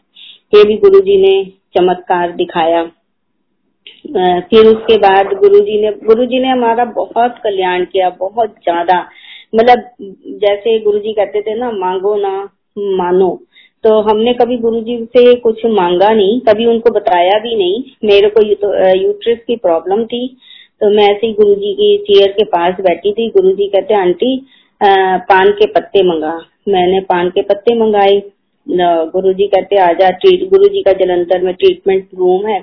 ये 0.53 0.63
भी 0.63 0.75
गुरुजी 0.77 1.17
ने 1.21 1.33
चमत्कार 1.75 2.31
दिखाया। 2.33 2.83
फिर 4.49 4.65
उसके 4.67 4.97
बाद 4.99 5.33
गुरु 5.35 5.59
जी 5.59 5.81
ने 5.81 5.91
गुरु 6.03 6.25
जी 6.25 6.39
ने 6.39 6.47
हमारा 6.49 6.85
बहुत 6.95 7.35
कल्याण 7.43 7.85
किया 7.85 8.09
बहुत 8.19 8.55
ज़्यादा। 8.63 8.99
मतलब 9.53 9.83
जैसे 10.41 10.77
गुरु 10.79 10.99
जी 10.99 11.13
कहते 11.13 11.41
थे 11.41 11.55
ना 11.55 11.71
मांगो 11.73 12.15
ना 12.17 12.33
मानो। 12.97 13.29
तो 13.83 13.99
हमने 14.01 14.33
कभी 14.33 14.57
गुरु 14.57 14.81
जी 14.81 14.97
से 15.07 15.33
कुछ 15.39 15.65
मांगा 15.71 16.09
नहीं 16.11 16.39
कभी 16.41 16.65
उनको 16.65 16.89
बताया 16.91 17.37
भी 17.39 17.55
नहीं। 17.55 17.83
मेरे 18.03 18.29
को 18.29 18.45
यूट्रस 18.97 19.39
की 19.47 19.55
प्रॉब्लम 19.57 20.05
थी 20.05 20.27
तो 20.81 20.89
मैं 20.89 21.03
ऐसे 21.05 21.27
ही 21.27 21.33
गुरु 21.33 21.55
जी 21.55 21.73
की 21.73 21.97
चेयर 22.05 22.31
के 22.31 22.43
पास 22.47 22.79
बैठी 22.81 23.11
थी। 23.13 23.29
गुरु 23.31 23.51
जी 23.51 23.67
कहते 23.69 23.93
आंटी 23.95 24.35
आ, 24.81 25.17
पान 25.19 25.51
के 25.51 25.65
पत्ते 25.69 26.03
मंगा। 26.03 26.37
मैंने 26.69 26.99
पान 27.03 27.29
के 27.29 27.41
पत्ते 27.43 27.75
मंगाए। 27.75 28.21
गुरु 28.67 29.33
जी 29.33 29.47
कहते 29.47 29.77
आजा 29.81 30.09
ट्रीट 30.19 30.49
गुरु 30.49 30.67
जी 30.67 30.81
का 30.83 30.91
जलंधर 30.99 31.41
में 31.43 31.53
ट्रीटमेंट 31.55 32.07
रूम 32.17 32.47
है 32.47 32.59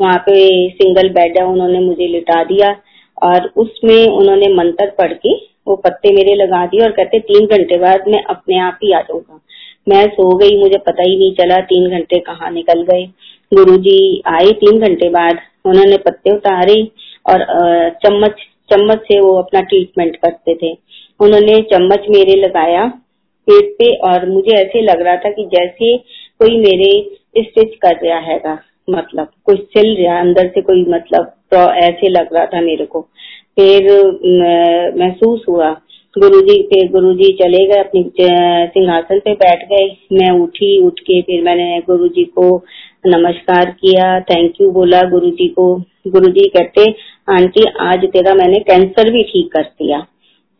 वहाँ 0.00 0.18
पे 0.26 0.34
सिंगल 0.70 1.08
बेड 1.10 1.38
है, 1.38 1.44
उन्होंने 1.46 1.80
मुझे 1.80 2.06
लिटा 2.08 2.42
दिया 2.44 2.70
और 3.22 3.50
उसमें 3.56 4.06
उन्होंने 4.08 4.52
मंत्र 4.54 4.86
पढ़ 4.98 5.12
के 5.16 5.34
वो 5.68 5.76
पत्ते 5.76 6.12
मेरे 6.14 6.34
लगा 6.34 6.64
दिए 6.66 6.80
और 6.84 6.90
कहते, 6.92 7.18
तीन 7.20 7.46
घंटे 7.46 7.78
बाद 7.78 8.08
मैं 8.08 8.22
अपने 8.24 8.58
आप 8.60 8.78
ही 8.84 8.92
आ 8.92 9.00
जाऊँगा। 9.00 9.40
मैं 9.86 10.06
सो 10.08 10.36
गई, 10.36 10.56
मुझे 10.58 10.78
पता 10.78 11.02
ही 11.02 11.16
नहीं 11.16 11.34
चला, 11.34 11.60
तीन 11.62 11.90
घंटे 11.90 12.18
कहाँ 12.20 12.50
निकल 12.50 12.82
गए। 12.82 13.04
गुरु 13.52 13.76
जी 13.78 14.22
आए 14.28 14.50
तीन 14.60 14.80
घंटे 14.80 15.08
बाद, 15.10 15.38
उन्होंने 15.66 15.96
पत्ते 15.98 16.34
उतारे 16.36 16.82
और 17.26 17.44
चम्मच 18.04 18.44
चम्मच 18.72 18.98
से 19.02 19.20
वो 19.20 19.32
अपना 19.38 19.60
ट्रीटमेंट 19.62 20.16
करते 20.16 20.54
थे। 20.54 20.72
उन्होंने 21.20 21.60
चम्मच 21.72 22.06
मेरे 22.10 22.34
लगाया 22.40 22.84
पेट 23.48 23.72
पे 23.78 23.90
और 24.08 24.28
मुझे 24.30 24.54
ऐसे 24.56 24.82
लग 24.82 25.02
रहा 25.02 25.16
था 25.16 25.30
कि 25.30 25.44
जैसे 25.54 25.96
कोई 26.40 26.58
मेरे 26.58 26.90
स्टिच 27.38 27.74
कर 27.82 27.96
रहा 28.02 28.18
हैगा 28.22 28.58
मतलब 28.88 29.28
कुछ 29.44 29.60
सिल 29.68 29.94
रहा, 29.96 30.18
अंदर 30.20 30.48
से 30.54 30.60
कोई 30.60 30.84
मतलब 30.88 31.32
तो 31.52 31.58
ऐसे 31.82 32.08
लग 32.10 32.34
रहा 32.34 32.46
था 32.46 32.60
मेरे 32.60 32.84
को। 32.86 33.00
फिर 33.58 33.86
महसूस 34.98 35.44
हुआ, 35.48 35.70
गुरुजी, 36.16 36.56
फिर 36.64 36.90
गुरुजी 36.92 37.32
चले 37.34 37.64
गए, 37.66 37.80
अपने 37.80 38.02
सिंहासन 38.68 39.18
पे 39.18 39.32
बैठ 39.34 39.64
गए। 39.68 39.86
मैं 40.12 40.30
उठी, 40.40 40.78
उठ 40.86 41.00
के 41.00 41.20
फिर 41.22 41.42
मैंने 41.44 41.78
गुरुजी 41.86 42.24
को 42.38 42.56
नमस्कार 43.06 43.70
किया 43.80 44.18
थैंक 44.22 44.60
यू 44.60 44.70
बोला 44.70 45.00
गुरुजी 45.10 45.48
को। 45.48 45.74
गुरुजी 46.08 46.48
कहते, 46.48 46.90
आंटी, 47.30 47.64
आज 47.82 48.04
तेरा 48.06 48.34
मैंने 48.34 48.58
कैंसर 48.62 49.10
भी 49.12 49.22
ठीक 49.22 49.52
कर 49.52 49.62
दिया। 49.62 49.98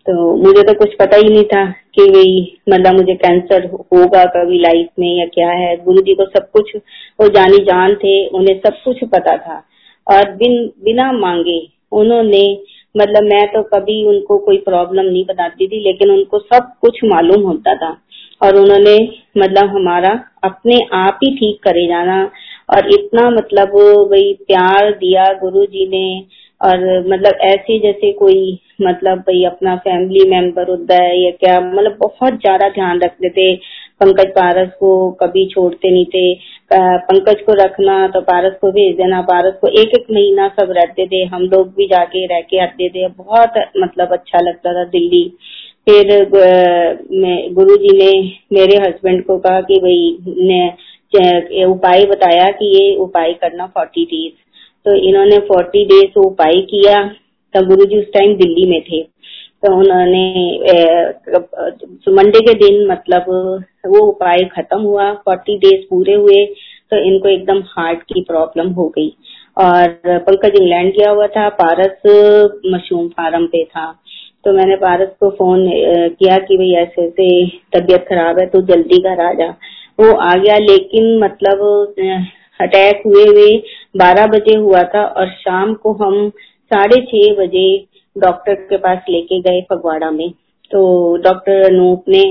तो 0.06 0.36
मुझे 0.36 0.62
तो 0.62 0.72
कुछ 0.74 0.94
पता 0.94 1.16
ही 1.16 1.28
नहीं 1.28 1.44
था 1.44 1.64
कि 1.94 2.02
वही 2.02 2.58
मतलब 2.68 2.94
मुझे 2.94 3.14
कैंसर 3.14 3.64
होगा 3.66 4.24
कभी 4.24 4.58
लाइफ 4.58 4.88
में 4.98 5.18
या 5.18 5.24
क्या 5.26 5.50
है। 5.50 5.76
गुरु 5.76 6.00
जी 6.00 6.14
को 6.14 6.24
सब 6.24 6.50
कुछ, 6.50 6.76
वो 7.20 7.28
जानी 7.28 7.58
जान 7.58 7.94
थे, 7.94 8.26
उन्हें 8.26 8.58
सब 8.58 8.74
कुछ 8.84 9.04
पता 9.04 9.36
था। 9.36 9.62
और 10.06 10.30
बिन, 10.32 10.66
बिना 10.84 11.12
मांगे 11.12 11.68
उन्होंने 11.92 12.58
मतलब 12.96 13.22
मैं 13.22 13.46
तो 13.46 13.62
कभी 13.62 14.04
उनको 14.04 14.38
कोई 14.38 14.56
प्रॉब्लम 14.56 15.04
नहीं 15.04 15.24
बताती 15.24 15.66
थी, 15.66 15.84
लेकिन 15.84 16.10
उनको 16.10 16.38
सब 16.38 16.72
कुछ 16.80 16.98
मालूम 17.04 17.42
होता 17.42 17.74
था। 17.74 17.96
और 18.42 18.56
उन्होंने 18.56 18.96
मतलब 19.38 19.64
हमारा 19.64 20.24
अपने 20.44 20.80
आप 20.92 21.18
ही 21.24 21.34
ठीक 21.36 21.62
करे 21.62 21.86
जाना। 21.86 22.30
और 22.74 22.88
इतना 22.94 23.30
मतलब 23.30 23.74
वही 24.10 24.32
प्यार 24.34 24.90
दिया 24.90 25.24
गुरु 25.32 25.64
जी 25.66 25.86
ने 25.86 26.24
और 26.64 26.82
मतलब 27.08 27.38
ऐसे 27.44 27.78
जैसे 27.80 28.12
कोई 28.18 28.38
मतलब 28.82 29.18
भाई 29.20 29.42
अपना 29.44 29.74
फैमिली 29.78 30.28
मेंबर 30.30 30.70
होता 30.70 31.02
है 31.02 31.18
या 31.18 31.30
क्या 31.40 31.58
मतलब 31.60 31.96
बहुत 32.00 32.40
ज़्यादा 32.40 32.68
ध्यान 32.70 33.00
रखते 33.00 33.28
थे। 33.30 33.54
पंकज 34.00 34.30
पारस 34.36 34.68
को 34.80 34.90
कभी 35.20 35.46
छोड़ते 35.48 35.90
नहीं 35.90 36.04
थे। 36.06 36.34
पंकज 37.08 37.40
को 37.42 37.52
रखना 37.54 37.96
तो 38.08 38.20
पारस 38.22 38.56
को 38.60 38.70
भेज 38.72 38.96
देना, 38.96 39.20
पारस 39.22 39.54
को 39.60 39.68
एक 39.80 39.94
एक 39.98 40.06
महीना 40.10 40.48
सब 40.50 40.72
रहते 40.78 41.06
थे। 41.06 41.22
हम 41.26 41.42
लोग 41.44 41.68
भी 41.76 41.86
जाके 41.88 42.24
रह 42.26 42.40
के 42.50 42.62
आते 42.62 42.88
थे। 42.88 43.06
बहुत 43.08 43.60
मतलब 43.78 44.12
अच्छा 44.12 44.40
लगता 44.40 44.72
था 44.74 44.84
दिल्ली। 44.90 45.24
फिर 45.88 46.12
गुरु 47.54 47.76
जी 47.76 47.96
ने 47.98 48.12
मेरे 48.52 48.76
हस्बैंड 48.78 49.24
को 49.24 49.38
कहा 49.38 49.60
कि 49.62 49.78
भाई, 49.80 50.16
ने 50.42 51.64
उपाय 51.64 52.04
बताया 52.06 52.50
कि 52.52 52.66
ये 52.68 52.94
उपाय 52.98 53.32
करना 53.42 53.66
फोर्टी 53.66 54.04
डेज़ 54.04 54.32
तो 54.86 54.94
इन्होंने 55.08 55.38
फोर्टी 55.48 55.84
डेज़ 55.86 56.18
उपाय 56.20 56.60
किया। 56.70 57.02
तब 57.54 57.66
गुरु 57.68 57.84
जी 57.84 57.98
उस 57.98 58.06
टाइम 58.14 58.34
दिल्ली 58.36 58.70
में 58.70 58.80
थे। 58.82 59.02
तो 59.64 59.72
उन्होंने 59.78 60.24
मंडे 62.16 62.40
के 62.46 62.54
दिन 62.54 62.86
मतलब 62.90 63.24
वो 63.86 64.04
उपाय 64.06 64.44
खत्म 64.54 64.80
हुआ। 64.80 65.12
फोर्टी 65.26 65.56
डेज़ 65.58 65.86
पूरे 65.90 66.14
हुए। 66.14 66.44
तो 66.90 66.96
इनको 67.04 67.28
एकदम 67.28 67.62
हार्ट 67.68 68.02
की 68.12 68.20
प्रॉब्लम 68.28 68.68
हो 68.72 68.88
गई। 68.98 69.08
और 69.56 69.88
पंकज 70.26 70.58
इंग्लैंड 70.60 70.92
गया 70.92 71.10
हुआ 71.10 71.26
था। 71.36 71.48
पारस 71.60 72.02
मशरूम 72.74 73.08
फार्म 73.08 73.46
पे 73.46 73.64
था। 73.64 73.86
तो 74.44 74.52
मैंने 74.52 74.76
पारस 74.76 75.08
को 75.20 75.30
फ़ोन 75.30 75.66
किया 75.70 76.36
कि 76.48 76.56
भाई 76.56 76.72
ऐसे 76.82 77.02
ऐसे 77.06 77.46
तबीयत 77.74 78.04
खराब 78.08 78.38
है 78.40 78.46
तो 78.46 78.60
जल्दी 78.72 78.98
घर 79.02 79.20
आ 79.20 79.32
जा। 79.32 79.48
वो 80.00 80.12
आ 80.12 80.34
गया, 80.34 80.58
लेकिन 80.58 81.18
मतलब 81.18 81.94
अटैक 82.64 83.02
हुए 83.06 83.24
हुए 83.24 83.56
बारह 83.96 84.26
बजे 84.26 84.56
हुआ 84.56 84.82
था 84.94 85.04
और 85.04 85.30
शाम 85.40 85.74
को 85.82 85.92
हम 86.02 86.28
साढ़े 86.70 87.00
छह 87.02 87.34
बजे 87.36 87.66
डॉक्टर 88.16 88.54
के 88.68 88.76
पास 88.76 88.98
लेके 89.10 89.40
गए 89.40 89.60
फगवाड़ा 89.70 90.10
में। 90.10 90.30
तो 90.70 90.84
डॉक्टर 91.22 91.64
अनूप 91.64 92.04
ने 92.08 92.22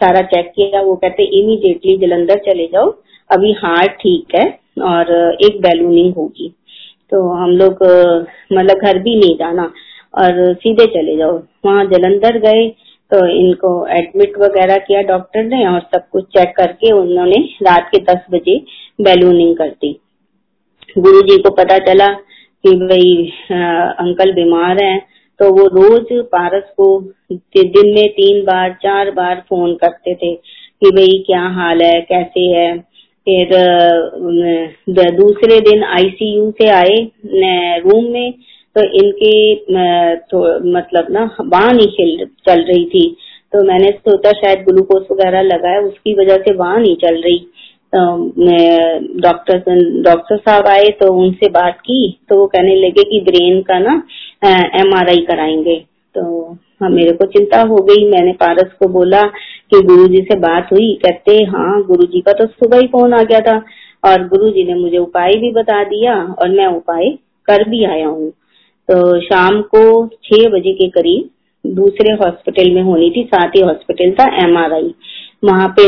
सारा 0.00 0.20
चेक 0.32 0.52
किया। 0.56 0.80
वो 0.82 0.94
कहते 0.96 1.24
इमीडिएटली 1.40 1.96
जलंधर 1.98 2.38
चले 2.46 2.66
जाओ। 2.72 2.90
अभी 3.30 3.52
हार्ट 3.54 3.92
ठीक 3.92 4.34
है 4.34 4.46
और 4.84 5.12
एक 5.44 5.60
बैलूनिंग 5.62 6.14
होगी। 6.14 6.52
तो 7.12 7.22
हम 7.32 7.50
लोग 7.52 7.82
मतलब 8.52 8.80
घर 8.84 8.98
भी 8.98 9.14
नहीं 9.16 9.36
जाना 9.36 9.70
और 10.14 10.54
सीधे 10.54 10.86
चले 10.86 11.16
जाओ। 11.16 11.38
वहाँ 11.66 11.84
जलंधर 11.84 12.38
गए। 12.38 12.68
तो 13.12 13.26
इनको 13.28 13.70
एडमिट 13.90 14.36
वगैरह 14.38 14.76
किया 14.78 15.00
डॉक्टर 15.08 15.44
ने 15.44 15.66
और 15.66 15.80
सब 15.94 16.08
कुछ 16.12 16.24
चेक 16.36 16.52
करके 16.56 16.90
उन्होंने 16.92 17.40
रात 17.62 17.88
के 17.90 17.98
दस 18.04 18.24
बजे 18.30 18.56
बैलूनिंग 19.00 19.56
कर 19.56 19.68
दी। 19.70 19.92
गुरु 20.98 21.20
जी 21.22 21.36
को 21.42 21.50
पता 21.54 21.78
चला 21.86 22.08
कि 22.64 22.74
भाई 22.78 23.14
अंकल 24.00 24.32
बीमार 24.34 24.82
हैं 24.82 24.98
तो 25.40 25.48
वो 25.50 25.66
रोज 25.72 26.06
पारस 26.32 26.62
को 26.76 26.86
दिन 27.32 27.94
में 27.94 28.08
तीन 28.10 28.44
बार, 28.44 28.72
चार 28.82 29.10
बार 29.10 29.42
फ़ोन 29.48 29.74
करते 29.76 30.14
थे 30.14 30.34
कि 30.34 30.90
भाई 30.90 31.18
क्या 31.26 31.42
हाल 31.50 31.82
है, 31.82 32.00
कैसे 32.02 32.40
है? 32.48 32.78
फिर 33.26 33.48
दूसरे 35.16 35.60
दिन 35.60 35.82
आईसीयू 35.86 36.50
से 36.52 36.68
आए 36.70 36.96
रूम 37.80 38.04
में 38.12 38.32
तो 38.76 38.82
इनके 38.98 39.32
तो 40.30 40.40
मतलब 40.72 41.06
ना, 41.10 41.24
बाह 41.42 41.70
नहीं 41.72 41.86
चल 41.88 42.26
चल 42.46 42.62
रही 42.64 42.84
थी। 42.86 43.06
तो 43.52 43.62
मैंने 43.64 43.90
सोचा 43.98 44.30
शायद 44.32 44.64
ग्लूकोज 44.64 45.02
वगैरह 45.12 45.40
लगाया, 45.42 45.80
उसकी 45.82 46.14
वजह 46.14 46.36
से 46.38 46.54
बाह 46.56 46.76
नहीं 46.76 46.96
चल 47.04 47.20
रही। 47.22 47.38
तो 47.92 48.00
डॉक्टर 49.20 49.62
डॉक्टर 50.02 50.36
साहब 50.38 50.66
आए 50.68 50.88
तो 51.00 51.12
उनसे 51.22 51.48
बात 51.50 51.78
की 51.80 52.00
तो 52.28 52.38
वो 52.38 52.46
कहने 52.46 52.74
लगे 52.76 53.02
कि 53.10 53.20
ब्रेन 53.28 53.60
का 53.70 53.78
ना 53.78 53.94
एमआरआई 54.80 55.24
कराएँगे। 55.28 55.76
तो 56.14 56.24
हाँ 56.82 56.88
मेरे 56.90 57.12
को 57.12 57.26
चिंता 57.28 57.60
हो 57.70 57.76
गई। 57.84 58.04
मैंने 58.10 58.32
पारस 58.40 58.72
को 58.80 58.88
बोला 58.92 59.22
कि 59.70 59.80
गुरुजी 59.82 60.22
से 60.22 60.38
बात 60.40 60.68
हुई, 60.72 60.92
कहते 61.04 61.36
हाँ 61.46 61.82
गुरुजी 61.86 62.20
का 62.20 62.32
तो 62.32 62.46
सुबह 62.48 62.80
ही 62.80 62.86
फ़ोन 62.88 63.14
आ 63.14 63.22
गया 63.22 63.40
था। 63.48 63.56
और 64.04 64.26
गुरुजी 64.28 64.64
ने 64.64 64.74
मुझे 64.74 64.98
उपाय 64.98 65.32
भी 65.40 65.50
बता 65.52 65.82
दिया 65.84 66.14
और 66.40 66.48
मैं 66.50 66.66
उपाय 66.66 67.10
कर 67.48 67.68
भी 67.68 67.84
आया 67.84 68.06
हूँ। 68.08 68.30
तो 68.88 69.20
शाम 69.20 69.60
को 69.74 69.82
छह 70.24 70.48
बजे 70.48 70.72
के 70.72 70.88
करीब 70.90 71.28
दूसरे 71.64 72.12
हॉस्पिटल 72.14 72.70
में 72.74 72.82
होनी 72.82 73.10
थी, 73.10 73.22
साथ 73.24 73.56
ही 73.56 73.60
हॉस्पिटल 73.60 74.12
था 74.12 74.26
एमआरआई 74.44 74.94
वहाँ 75.44 75.68
पे 75.68 75.86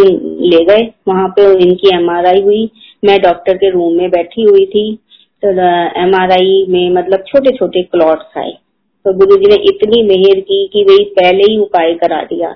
ले 0.49 0.65
गए, 0.65 0.83
वहाँ 1.09 1.29
पे 1.29 1.43
इनकी 1.63 1.95
एमआरआई 1.97 2.41
हुई। 2.41 2.71
मैं 3.05 3.21
डॉक्टर 3.23 3.57
के 3.57 3.71
रूम 3.71 3.93
में 3.93 4.11
बैठी 4.11 4.43
हुई 4.43 4.67
थी। 4.67 4.99
तो 5.43 5.49
एमआरआई 6.01 6.67
में 6.69 6.91
मतलब 6.91 7.25
छोटे 7.29 7.57
छोटे 7.57 7.83
क्लॉट्स 7.83 8.39
आए। 8.39 8.53
तो 9.05 9.13
गुरु 9.13 9.37
जी 9.37 9.49
ने 9.49 9.57
इतनी 9.65 10.03
मेहर 10.03 10.41
की 10.41 10.67
कि 10.73 10.85
भाई 10.85 11.05
पहले 11.19 11.53
ही 11.53 11.59
उपाय 11.59 11.95
करा 11.95 12.23
दिया। 12.23 12.51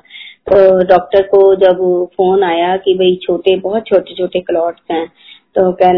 तो 0.49 0.57
डॉक्टर 0.85 1.23
को 1.23 1.55
जब 1.55 1.79
फ़ोन 2.17 2.43
आया 2.45 2.77
कि 2.77 2.95
भाई 2.95 3.15
छोटे, 3.23 3.57
बहुत 3.57 3.87
छोटे 3.87 4.15
छोटे 4.15 4.41
क्लॉट्स 4.41 4.83
हैं 4.91 5.07
तो 5.57 5.71
कैन 5.73 5.97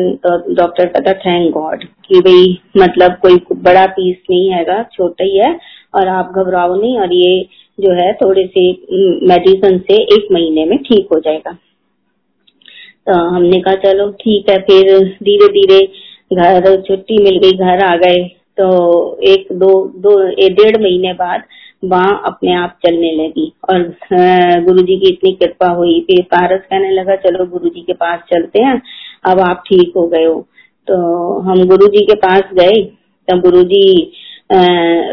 डॉक्टर 0.54 0.86
कहता 0.86 1.12
थैंक 1.20 1.52
गॉड 1.52 1.84
कि 2.06 2.20
भाई 2.20 2.58
मतलब 2.76 3.16
कोई 3.22 3.40
बड़ा 3.54 3.86
पीस 3.88 4.16
नहीं 4.30 4.50
हैगा, 4.50 4.82
छोटा 4.92 5.24
ही 5.24 5.38
है 5.38 5.58
और 5.94 6.08
आप 6.08 6.32
घबराओ 6.34 6.74
नहीं 6.74 6.98
और 6.98 7.14
ये 7.14 7.46
जो 7.78 7.92
है 7.94 8.12
थोड़े 8.14 8.46
से 8.48 8.70
मेडिसिन 9.28 9.78
से 9.80 10.02
एक 10.16 10.28
महीने 10.32 10.64
में 10.64 10.78
ठीक 10.80 11.08
हो 11.12 11.20
जाएगा. 11.20 11.52
तो 13.06 13.18
हमने 13.34 13.60
कहा, 13.60 13.74
चलो 13.76 14.10
ठीक 14.12 14.48
है। 14.50 14.58
फिर 14.60 14.98
धीरे 15.22 15.48
धीरे 15.48 15.80
घर 16.34 16.80
छुट्टी 16.82 17.22
मिल 17.24 17.38
गई, 17.38 17.52
घर 17.52 17.84
आ 17.84 17.96
गए। 17.96 18.24
तो 18.58 18.66
एक, 19.22 19.48
दो 19.52 19.70
दो 19.96 20.16
डेढ़ 20.54 20.80
महीने 20.82 21.12
बाद 21.14 21.42
वहाँ 21.84 22.22
अपने 22.26 22.54
आप 22.54 22.78
चलने 22.86 23.12
लगी 23.14 23.52
और 23.70 23.82
गुरु 24.64 24.82
जी 24.82 24.96
की 24.96 25.08
इतनी 25.08 25.32
कृपा 25.34 25.68
हुई। 25.70 25.98
फिर 26.00 26.22
पारस 26.30 26.60
कहने 26.70 26.90
लगा, 26.90 27.16
चलो 27.18 27.46
गुरु 27.46 27.68
जी 27.68 27.80
के 27.80 27.92
पास 27.94 28.20
चलते 28.32 28.62
हैं। 28.62 28.80
अब 29.26 29.40
आप 29.40 29.62
ठीक 29.66 29.92
हो 29.96 30.06
गए 30.08 30.24
हो। 30.24 30.40
तो 30.88 30.96
हम 31.40 31.64
गुरु 31.68 31.86
जी 31.88 32.04
के 32.06 32.14
पास 32.18 32.42
गए। 32.54 32.82
तब 33.28 33.40
गुरु 33.40 33.62
जी 33.64 33.86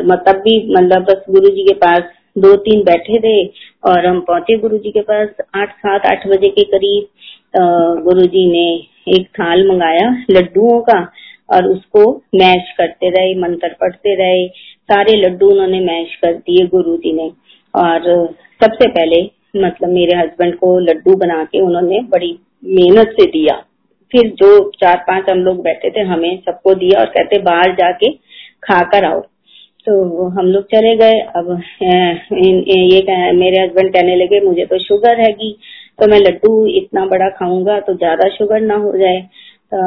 मतलब 0.05 0.35
भी 0.37 0.57
मतलब 0.73 1.03
बस 1.03 1.23
गुरु 1.29 1.49
जी 1.49 1.63
के 1.63 1.73
पास 1.75 2.01
दो 2.37 2.55
तीन 2.57 2.83
बैठे 2.83 3.19
थे 3.19 3.35
और 3.83 4.05
हम 4.05 4.19
पहुँचे 4.21 4.57
गुरु 4.59 4.77
जी 4.77 4.91
के 4.91 5.01
पास 5.01 5.27
आठ, 5.55 5.71
सात, 5.71 6.05
आठ 6.05 6.27
बजे 6.27 6.49
के 6.49 6.63
करीब। 6.67 7.03
गुरु 8.03 8.25
जी 8.27 8.45
ने 8.47 8.67
एक 9.15 9.27
थाल 9.29 9.67
मंगाया 9.67 10.09
लड्डुओं 10.31 10.79
का 10.81 10.99
और 11.49 11.65
उसको 11.67 12.05
मैश 12.35 12.71
करते 12.77 13.09
रहे, 13.09 13.33
मंत्र 13.41 13.75
पढ़ते 13.81 14.15
रहे। 14.15 14.47
सारे 14.89 15.15
लड्डू 15.17 15.49
उन्होंने 15.49 15.79
मैश 15.81 16.15
कर 16.15 16.33
दिए 16.35 16.65
गुरु 16.67 16.95
जी 16.97 17.13
ने। 17.13 17.29
और 17.73 18.01
सबसे 18.61 18.87
पहले 18.89 19.21
मतलब 19.57 19.89
मेरे 19.89 20.17
हस्बैंड 20.17 20.55
को 20.57 20.77
लड्डू 20.81 21.15
बना 21.17 21.43
के 21.43 21.61
उन्होंने 21.61 21.99
बड़ी 22.09 22.37
मेहनत 22.63 23.15
से 23.19 23.25
दिया। 23.27 23.63
फिर 24.13 24.29
जो 24.37 24.49
चार 24.79 25.03
पाँच 25.07 25.29
हम 25.29 25.39
लोग 25.41 25.61
बैठे 25.63 25.89
थे, 25.91 26.01
हमें 26.03 26.37
सबको 26.39 26.73
दिया 26.75 26.99
और 26.99 27.05
कहते, 27.09 27.39
बाहर 27.41 27.75
जाके 27.75 28.11
खा 28.63 28.81
कर 28.89 29.05
आओ। 29.05 29.21
तो 29.87 30.27
हम 30.31 30.45
लोग 30.47 30.63
चले 30.65 30.95
गए। 30.97 31.19
अब 31.37 31.47
ये 31.83 33.31
मेरे 33.33 33.59
हस्बैंड 33.59 33.93
कहने 33.93 34.15
लगे, 34.15 34.39
मुझे 34.41 34.65
तो 34.65 34.77
शुगर 34.79 35.19
हैगी 35.21 35.55
तो 35.99 36.07
मैं 36.07 36.19
लड्डू 36.19 36.65
इतना 36.67 37.05
बड़ा 37.05 37.29
खाऊँगा 37.31 37.79
तो 37.79 37.93
ज़्यादा 37.95 38.27
शुगर 38.35 38.61
ना 38.61 38.75
हो 38.77 38.91
जाए। 38.97 39.19
तो 39.71 39.77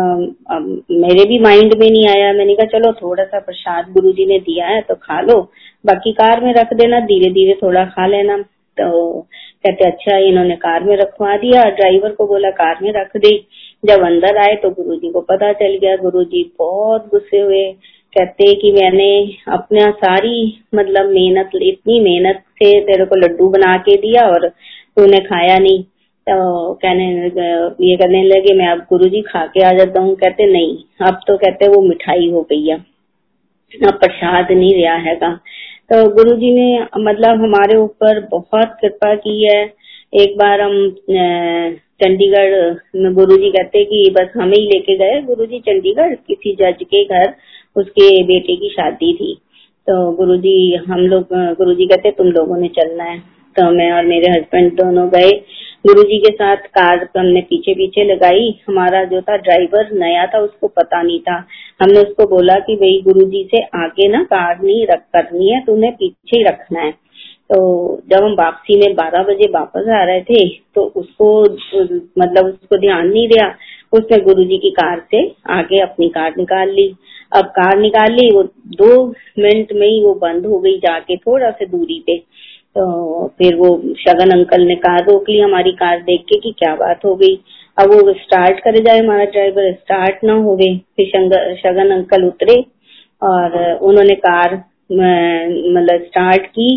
अब 0.54 0.66
मेरे 0.92 1.24
भी 1.28 1.38
माइंड 1.40 1.74
में 1.74 1.88
नहीं 1.88 2.06
आया। 2.08 2.32
मैंने 2.32 2.54
कहा, 2.54 2.66
चलो 2.68 2.92
थोड़ा 2.94 3.24
सा 3.24 3.38
प्रसाद 3.40 3.90
गुरु 3.92 4.12
जी 4.12 4.26
ने 4.26 4.38
दिया 4.40 4.66
है 4.66 4.80
तो 4.82 4.94
खा 4.96 5.20
लो। 5.22 5.40
बाकी 5.84 6.12
कार 6.14 6.44
में 6.44 6.52
रख 6.54 6.74
देना 6.74 7.00
धीरे 7.06 7.30
धीरे 7.32 7.58
थोड़ा 7.62 7.84
खा 7.86 8.06
लेना। 8.06 8.36
तो 8.78 9.20
कहते 9.64 9.84
अच्छा 9.84 10.16
इन्होंने 10.18 10.56
कार 10.56 10.84
में 10.84 10.96
रखवा 10.96 11.36
दिया। 11.36 11.62
ड्राइवर 11.70 12.10
को 12.10 12.26
बोला, 12.26 12.50
कार 12.52 12.78
में 12.82 12.92
रख 12.92 13.16
दी। 13.16 13.36
जब 13.84 14.04
अंदर 14.04 14.36
आए 14.38 14.54
तो 14.56 14.70
गुरुजी 14.70 15.10
को 15.12 15.20
पता 15.20 15.52
चल 15.52 15.76
गया। 15.76 15.96
गुरुजी 15.96 16.42
बहुत 16.58 17.08
गुस्से 17.10 17.40
हुए। 17.40 17.64
कहते 18.16 18.54
कि 18.54 18.70
मैंने 18.72 19.08
अपना 19.48 19.90
सारी 19.96 20.36
मतलब 20.74 21.10
मेहनत 21.10 21.50
इतनी 21.62 22.00
मेहनत 22.00 22.42
से 22.52 22.80
तेरे 22.80 23.04
को 23.04 23.16
लड्डू 23.16 23.48
बना 23.48 23.76
के 23.78 23.96
दिया 23.96 24.26
और 24.28 24.48
तूने 24.96 25.18
खाया 25.20 25.58
नहीं। 25.58 25.82
तो 26.26 26.72
कहने 26.74 27.04
ये 27.88 27.96
कहने 27.96 28.22
लगे, 28.24 28.54
मैं 28.54 28.68
अब 28.68 28.78
गुरुजी 28.90 29.20
खा 29.22 29.44
के 29.46 29.62
आ 29.62 29.72
जाता 29.72 30.00
हूँ। 30.00 30.14
कहते, 30.16 30.46
नहीं, 30.46 30.76
अब 31.06 31.20
तो 31.26 31.36
कहते 31.36 31.68
वो 31.68 31.80
मिठाई 31.82 32.30
हो 32.30 32.42
गई 32.42 32.64
है। 32.66 32.76
अब 33.88 33.94
प्रसाद 33.94 34.52
नहीं 34.52 34.84
रहा 34.84 34.94
हैगा। 34.96 35.28
तो 35.90 36.08
गुरु 36.10 36.36
जी 36.36 36.50
ने 36.54 36.68
मतलब 37.00 37.42
हमारे 37.42 37.76
ऊपर 37.78 38.20
बहुत 38.30 38.76
कृपा 38.80 39.14
की 39.16 39.42
है। 39.44 39.62
एक 40.12 40.36
बार 40.38 40.60
हम 40.60 40.72
चंडीगढ़ 42.00 42.54
में 42.96 43.12
गुरुजी 43.14 43.50
कहते 43.50 43.84
कि 43.84 44.00
बस 44.10 44.32
हमें 44.36 44.56
ही 44.56 44.66
लेके 44.66 44.96
गए 44.96 45.20
गुरु 45.22 45.46
जी 45.46 45.58
चंडीगढ़, 45.60 46.14
किसी 46.14 46.54
जज 46.54 46.82
के 46.84 47.04
घर 47.04 47.34
उसके 47.76 48.22
बेटे 48.22 48.56
की 48.56 48.68
शादी 48.68 49.12
थी। 49.14 49.34
तो 49.86 50.10
गुरु 50.12 50.36
जी 50.38 50.74
हम 50.88 51.00
लोग 51.06 51.34
गुरु 51.58 51.74
जी 51.74 51.86
कहते 51.86 52.10
तुम 52.10 52.26
लोगों 52.28 52.56
ने 52.56 52.68
चलना 52.76 53.04
है। 53.04 53.18
तो 53.56 53.70
मैं 53.72 53.90
और 53.92 54.04
मेरे 54.06 54.30
हस्बैंड 54.30 54.72
दोनों 54.74 55.08
गए। 55.10 55.30
गुरुजी 55.84 56.18
के 56.18 56.32
साथ 56.34 56.66
कार 56.74 57.08
हमने 57.16 57.40
पीछे 57.40 57.74
पीछे 57.74 58.04
लगाई। 58.04 58.48
हमारा 58.68 59.02
जो 59.04 59.20
था 59.20 59.36
ड्राइवर 59.38 59.92
नया 59.94 60.26
था, 60.26 60.38
उसको 60.40 60.68
पता 60.68 61.02
नहीं 61.02 61.18
था। 61.20 61.36
हमने 61.80 62.00
उसको 62.00 62.26
बोला 62.28 62.54
कि 62.60 62.76
भाई 62.76 63.00
गुरुजी 63.04 63.42
से 63.50 63.62
आगे 63.76 64.08
ना 64.08 64.22
कार 64.24 64.62
नहीं 64.62 64.86
रख, 64.86 65.02
करनी 65.14 65.50
है, 65.50 65.60
तुम्हें 65.66 65.92
पीछे 65.94 66.38
ही 66.38 66.42
रखना 66.44 66.80
है। 66.80 66.90
तो 67.50 67.58
जब 68.10 68.24
हम 68.24 68.32
वापसी 68.34 68.76
में 68.78 68.94
बारह 68.96 69.22
बजे 69.24 69.48
वापस 69.50 69.88
आ 69.90 70.02
रहे 70.04 70.20
थे 70.22 70.46
तो 70.74 70.82
उसको 70.96 71.28
मतलब 72.18 72.46
उसको 72.46 72.78
ध्यान 72.78 73.06
नहीं 73.08 73.26
दिया। 73.28 73.54
उसने 73.92 74.18
गुरुजी 74.20 74.56
की 74.58 74.70
कार 74.72 75.02
से 75.10 75.20
आगे 75.50 75.80
अपनी 75.82 76.08
कार 76.08 76.34
निकाल 76.38 76.70
ली। 76.70 76.88
अब 77.32 77.44
कार 77.56 77.78
निकाल 77.78 78.12
ली, 78.12 78.30
वो 78.30 78.42
दो 78.42 79.06
मिनट 79.38 79.72
में 79.72 79.86
ही 79.86 80.02
वो 80.02 80.14
बंद 80.16 80.46
हो 80.46 80.58
गई 80.58 80.76
जाके 80.78 81.16
थोड़ा 81.18 81.50
सा 81.50 81.64
दूरी 81.66 82.02
पे। 82.06 82.16
तो 82.76 83.26
फिर 83.38 83.54
वो 83.56 83.68
शगन 83.98 84.30
अंकल 84.30 84.62
ने 84.68 84.74
कार 84.78 85.04
रोक 85.04 85.28
ली 85.30 85.38
हमारी 85.40 85.70
कार 85.74 86.00
देख 86.02 86.20
के 86.22 86.38
कि 86.40 86.54
क्या 86.58 86.74
बात 86.76 87.04
हो 87.04 87.14
गई। 87.16 87.38
अब 87.78 87.92
वो 87.92 88.12
स्टार्ट 88.14 88.60
करे 88.60 88.80
जाए 88.80 88.98
हमारा 88.98 89.24
ड्राइवर 89.26 89.72
स्टार्ट 89.72 90.24
ना 90.24 90.34
हो 90.42 90.56
गए। 90.56 90.76
फिर 90.96 91.54
शगन 91.56 91.90
अंकल 91.94 92.26
उतरे 92.26 92.56
और 93.22 93.56
उन्होंने 93.82 94.14
कार 94.26 94.54
मतलब 94.92 96.02
स्टार्ट 96.02 96.46
की 96.48 96.68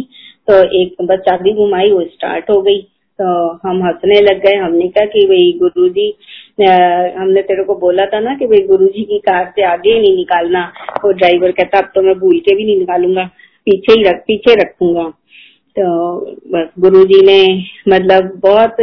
तो 0.48 0.62
एक 0.76 0.96
बस 1.02 1.20
चाबी 1.28 1.54
घुमाई, 1.54 1.92
वो 1.92 2.02
स्टार्ट 2.04 2.50
हो 2.50 2.62
गई। 2.62 2.82
तो 3.20 3.26
हम 3.64 3.84
हंसने 3.84 4.20
लग 4.22 4.38
गए। 4.42 4.56
हमने 4.56 4.88
कहा 4.88 5.06
कि 5.08 5.26
भाई 5.28 5.52
गुरु 5.60 5.88
जी 5.90 6.08
हमने 7.18 7.42
तेरे 7.42 7.64
को 7.64 7.76
बोला 7.80 8.06
था 8.06 8.20
ना 8.20 8.36
कि 8.36 8.46
भाई 8.48 8.66
गुरुजी 8.68 9.04
की 9.04 9.18
कार 9.22 9.52
से 9.56 9.64
आगे 9.66 10.00
नहीं 10.00 10.16
निकालना। 10.16 10.64
वो 11.04 11.12
ड्राइवर 11.14 11.52
कहता, 11.52 11.78
अब 11.78 11.92
तो 11.96 12.02
मैं 12.02 12.16
भूल 12.20 12.40
के 12.40 12.56
भी 12.56 12.66
नहीं 12.66 12.78
निकालूँगा। 12.80 13.24
पीछे 13.68 13.94
ही 13.94 14.04
रख, 14.04 14.24
पीछे 14.28 14.54
रखूँगा। 14.56 15.12
तो 15.76 16.20
बस 16.54 16.70
गुरुजी 16.80 17.22
ने 17.26 17.42
मतलब 17.90 18.32
बहुत 18.44 18.78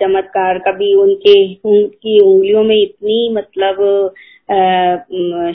चमत्कार 0.00 0.58
कभी 0.58 0.94
उनके, 0.94 1.34
उनकी 1.54 2.18
उंगलियों 2.20 2.62
में 2.64 2.76
इतनी 2.76 3.28
मतलब 3.32 3.76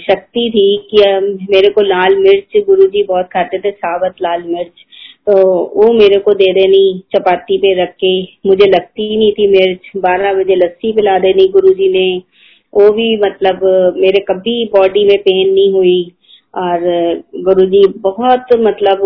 शक्ति 0.01 0.49
थी 0.53 0.67
कि 0.91 1.01
मेरे 1.51 1.69
को 1.69 1.81
लाल 1.81 2.15
मिर्च 2.17 2.63
गुरुजी 2.67 3.03
बहुत 3.03 3.25
खाते 3.33 3.59
थे, 3.59 3.71
सावत 3.71 4.15
लाल 4.21 4.43
मिर्च। 4.47 4.85
तो 5.27 5.35
वो 5.75 5.91
मेरे 5.93 6.19
को 6.19 6.33
दे 6.33 6.51
देनी 6.53 6.83
चपाती 7.15 7.57
पे 7.57 7.73
रख 7.81 7.89
के। 8.03 8.11
मुझे 8.47 8.65
लगती 8.67 9.09
ही 9.09 9.17
नहीं 9.17 9.31
थी 9.31 9.47
मिर्च। 9.47 9.91
बारह 9.97 10.33
बजे 10.33 10.55
लस्सी 10.55 10.91
पिला 10.93 11.17
देनी 11.19 11.47
गुरुजी 11.47 11.91
ने। 11.93 12.07
वो 12.73 12.89
भी 12.93 13.15
मतलब 13.17 13.59
मेरे 13.97 14.23
कभी 14.29 14.63
बॉडी 14.73 15.03
में 15.07 15.17
पेन 15.19 15.53
नहीं 15.53 15.71
हुई। 15.73 16.11
और 16.53 16.81
गुरुजी 17.43 17.83
बहुत 17.99 18.53
मतलब 18.59 19.01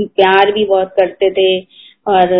प्यार 0.00 0.52
भी 0.52 0.64
बहुत 0.64 0.94
करते 1.00 1.30
थे। 1.30 1.82
और 2.06 2.30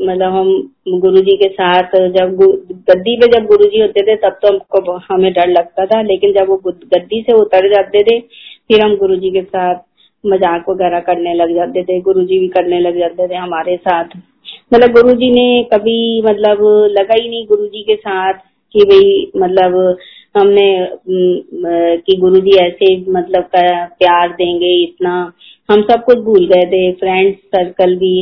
मतलब 0.00 0.32
हम 0.32 0.98
गुरुजी 1.00 1.36
के 1.36 1.48
साथ 1.48 1.96
जब 2.12 2.36
गद्दी 2.90 3.16
पे 3.16 3.26
जब 3.28 3.44
गुरुजी 3.46 3.80
होते 3.80 4.02
थे, 4.02 4.16
तब 4.16 4.38
तो 4.42 4.48
हमको 4.48 4.96
हमें 5.08 5.32
डर 5.32 5.48
लगता 5.48 5.86
था। 5.86 6.00
लेकिन 6.02 6.32
जब 6.32 6.48
वो 6.48 6.56
गद्दी 6.66 7.20
से 7.22 7.36
उतर 7.36 7.68
जाते 7.74 8.02
थे, 8.02 8.18
फिर 8.20 8.82
हम 8.82 8.96
गुरुजी 8.96 9.30
के 9.30 9.42
साथ 9.42 9.82
मज़ाक 10.24 10.68
वगैरह 10.68 11.00
करने 11.02 11.34
लग 11.34 11.54
जाते 11.54 11.82
थे, 11.82 12.00
गुरुजी 12.00 12.38
भी 12.38 12.48
करने 12.48 12.80
लग 12.80 12.98
जाते 12.98 13.28
थे 13.28 13.34
हमारे 13.36 13.76
साथ। 13.78 14.16
मतलब 14.72 14.92
गुरुजी 14.92 15.30
ने 15.30 15.62
कभी 15.72 16.22
मतलब 16.22 16.62
लगा 16.90 17.14
ही 17.14 17.28
नहीं 17.28 17.46
गुरुजी 17.46 17.82
के 17.82 17.94
साथ 17.96 18.34
कि 18.74 18.84
भाई 18.84 19.30
मतलब 19.36 19.96
हमने 20.34 20.66
कि 21.98 22.16
गुरुजी 22.20 22.56
ऐसे 22.58 22.96
मतलब 23.12 23.48
प्यार 23.54 24.32
देंगे 24.32 24.72
इतना। 24.82 25.14
हम 25.68 25.82
सब 25.82 26.04
कुछ 26.04 26.18
भूल 26.20 26.46
गए 26.46 26.64
थे। 26.66 26.90
फ्रेंड्स 26.94 27.36
सर्कल 27.48 27.94
भी 27.96 28.14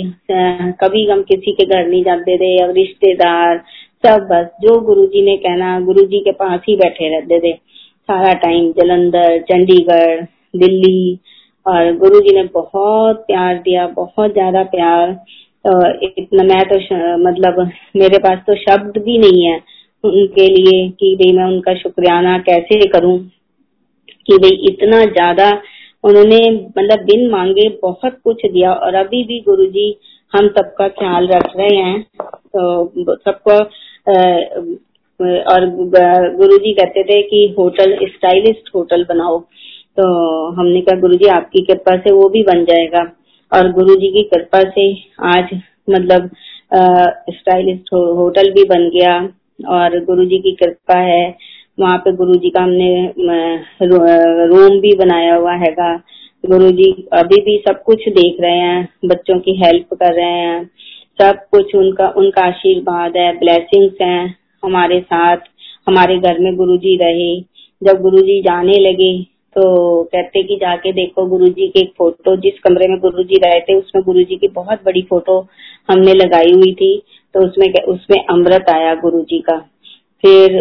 कभी 0.81 1.05
हम 1.11 1.23
किसी 1.25 1.53
के 1.53 1.65
घर 1.67 1.87
नहीं 1.87 2.03
जाते 2.05 2.37
थे 2.39 2.57
अब 2.65 2.71
रिश्तेदार, 2.77 3.63
सब 4.05 4.27
बस। 4.31 4.47
जो 4.63 4.79
गुरुजी 4.83 5.25
ने 5.25 5.37
कहना, 5.39 5.79
गुरुजी 5.83 6.21
के 6.21 6.33
पास 6.35 6.61
ही 6.69 6.77
बैठे 6.77 7.09
रहते 7.11 7.41
थे। 7.41 7.53
सारा 7.53 8.33
टाइम 8.41 8.71
जलंधर, 8.73 9.39
चंडीगढ़, 9.43 10.23
दिल्ली। 10.57 11.19
और 11.67 11.93
गुरु 11.97 12.21
जी 12.21 12.35
ने 12.37 12.43
बहुत 12.55 13.25
प्यार 13.27 13.59
दिया, 13.59 13.87
बहुत 13.97 14.33
ज़्यादा 14.33 14.63
प्यार। 14.71 15.13
तो 15.65 15.73
इतना, 16.19 16.43
मैं 16.45 16.63
तो 16.65 16.77
मतलब 17.19 17.71
मेरे 17.97 18.19
पास 18.19 18.39
तो 18.47 18.55
शब्द 18.61 18.99
भी 19.05 19.19
नहीं 19.19 19.45
है। 19.45 19.59
उनके 20.05 20.47
लिए 20.49 20.89
कि 20.91 21.15
भाई 21.17 21.33
मैं 21.33 21.45
उनका 21.47 21.75
शुक्रियाना 21.77 22.37
कैसे 22.49 22.89
करूँ 22.91 23.19
कि 24.27 24.39
भाई 24.39 24.59
इतना 24.71 25.05
ज़्यादा 25.07 25.51
उन्होंने 26.05 26.39
मतलब 26.51 27.05
बिन 27.07 27.29
मांगे 27.31 27.69
बहुत 27.83 28.19
कुछ 28.25 28.45
दिया। 28.47 28.73
और 28.75 28.95
अभी 28.97 29.23
भी 29.25 29.39
गुरु 29.41 29.67
जी 29.69 29.87
हम 30.33 30.49
सबका 30.51 30.89
ख्याल 30.91 31.27
रख 31.29 31.57
रहे 31.57 31.77
हैं 31.79 32.03
तो 32.49 33.15
सबको 33.17 33.59
और 35.53 35.67
गुरु 36.37 36.57
जी 36.59 36.73
कहते 36.73 37.03
थे 37.05 37.21
कि 37.23 37.45
होटल, 37.59 37.97
स्टाइलिस्ट 38.07 38.71
होटल 38.75 39.05
बनाओ। 39.09 39.39
तो 39.97 40.05
हमने 40.53 40.81
कहा, 40.81 41.01
गुरुजी 41.01 41.29
आपकी 41.31 41.65
कृपा 41.65 41.97
से 41.99 42.13
वो 42.13 42.29
भी 42.29 42.43
बन 42.45 42.65
जाएगा। 42.65 43.03
और 43.53 43.71
गुरुजी 43.73 44.09
की 44.13 44.23
कृपा 44.29 44.63
से 44.71 44.85
आज 45.29 45.55
मतलब 45.91 46.31
स्टाइलिस्ट 47.31 47.93
होटल 47.93 48.51
भी 48.53 48.65
बन 48.67 48.89
गया। 48.91 49.17
और 49.71 49.99
गुरु 50.05 50.25
जी 50.25 50.39
की 50.39 50.53
कृपा 50.55 50.99
है। 51.01 51.25
वहाँ 51.81 51.99
पे 51.99 52.13
गुरु 52.13 52.35
जी 52.35 52.51
का 52.51 52.63
हमने 52.63 53.13
रूम 54.49 54.81
भी 54.81 54.95
बनाया 54.97 55.35
हुआ 55.35 55.55
हैगा। 55.57 55.95
गुरुजी 56.45 56.91
अभी 57.13 57.41
भी 57.43 57.57
सब 57.67 57.83
कुछ 57.83 58.09
देख 58.11 58.37
रहे 58.41 58.59
हैं, 58.59 58.89
बच्चों 59.05 59.39
की 59.41 59.57
हेल्प 59.57 59.95
कर 59.95 60.15
रहे 60.15 60.25
हैं। 60.25 60.65
सब 61.19 61.45
कुछ 61.51 61.75
उनका 61.77 62.09
उनका 62.17 62.43
आशीर्वाद 62.45 63.17
है 63.17 63.33
ब्लेसिंग्स 63.39 64.01
हैं 64.03 64.35
हमारे 64.63 65.01
साथ, 65.03 65.37
हमारे 65.89 66.19
घर 66.19 66.39
में 66.39 66.55
गुरु 66.57 66.77
जी 66.79 66.97
रहे। 66.97 67.41
जब 67.83 68.01
गुरु 68.03 68.19
जी 68.19 68.41
जाने 68.43 68.79
लगे 68.81 69.13
तो 69.57 69.63
कहते 70.05 70.43
कि 70.43 70.57
जाके 70.57 70.93
देखो 70.93 71.27
गुरु 71.27 71.49
जी 71.49 71.67
की 71.69 71.81
एक 71.81 71.93
फ़ोटो 71.99 72.37
जिस 72.37 72.59
कमरे 72.59 72.89
में 72.89 72.99
गुरु 73.01 73.23
जी 73.23 73.37
रहे 73.37 73.61
थे 73.61 73.75
उसमें 73.75 74.03
गुरु 74.05 74.23
जी 74.23 74.37
की 74.37 74.49
बहुत 74.51 74.85
बड़ी 74.87 75.03
फ़ोटो 75.03 75.39
हमने 75.91 76.15
लगाई 76.15 76.53
हुई 76.53 76.73
थी। 76.75 76.95
तो 77.35 77.45
उसमें 77.47 77.83
उसमें 77.89 78.19
अमृत 78.31 78.71
आया 78.71 78.95
गुरु 78.97 79.21
जी 79.23 79.39
का। 79.41 79.59
फिर 80.25 80.57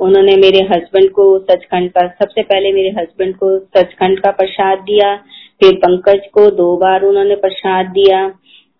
उन्होंने 0.00 0.36
मेरे 0.36 0.60
हस्बैंड 0.66 1.10
को 1.10 1.24
सचखंड 1.40 1.90
का, 1.90 2.06
सबसे 2.08 2.42
पहले 2.42 2.72
मेरे 2.72 2.88
हस्बैंड 2.98 3.34
को 3.36 3.58
सचखंड 3.58 4.20
का 4.20 4.30
प्रसाद 4.32 4.78
दिया, 4.80 5.14
फिर 5.60 5.74
पंकज 5.76 6.26
को 6.34 6.50
दो 6.52 6.76
बार 6.76 7.02
उन्होंने 7.04 7.34
प्रसाद 7.36 7.86
दिया, 7.92 8.24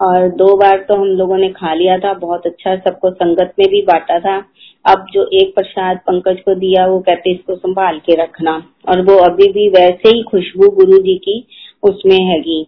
और 0.01 0.29
दो 0.37 0.57
बार 0.57 0.85
तो 0.89 0.95
हम 0.95 1.09
लोगों 1.19 1.37
ने 1.39 1.49
खा 1.51 1.75
लिया 1.75 1.99
था, 1.99 2.12
बहुत 2.15 2.47
अच्छा 2.47 2.77
सबको 2.77 3.11
संगत 3.12 3.53
में 3.59 3.69
भी 3.69 3.83
बांटा 3.83 4.19
था। 4.21 4.37
अब 4.85 5.07
जो 5.12 5.29
एक 5.35 5.55
प्रसाद 5.55 5.99
पंकज 6.07 6.41
को 6.41 6.55
दिया, 6.55 6.87
वो 6.87 6.99
कहते 7.01 7.33
इसको 7.33 7.55
संभाल 7.57 7.99
के 8.07 8.15
रखना। 8.15 8.53
और 8.89 9.01
वो 9.03 9.17
अभी 9.25 9.49
भी 9.53 9.69
वैसे 9.71 10.09
ही 10.09 10.23
खुशबू 10.23 10.69
गुरु 10.77 10.99
जी 10.99 11.17
की 11.19 11.37
उसमें 11.83 12.19
हैगी। 12.25 12.61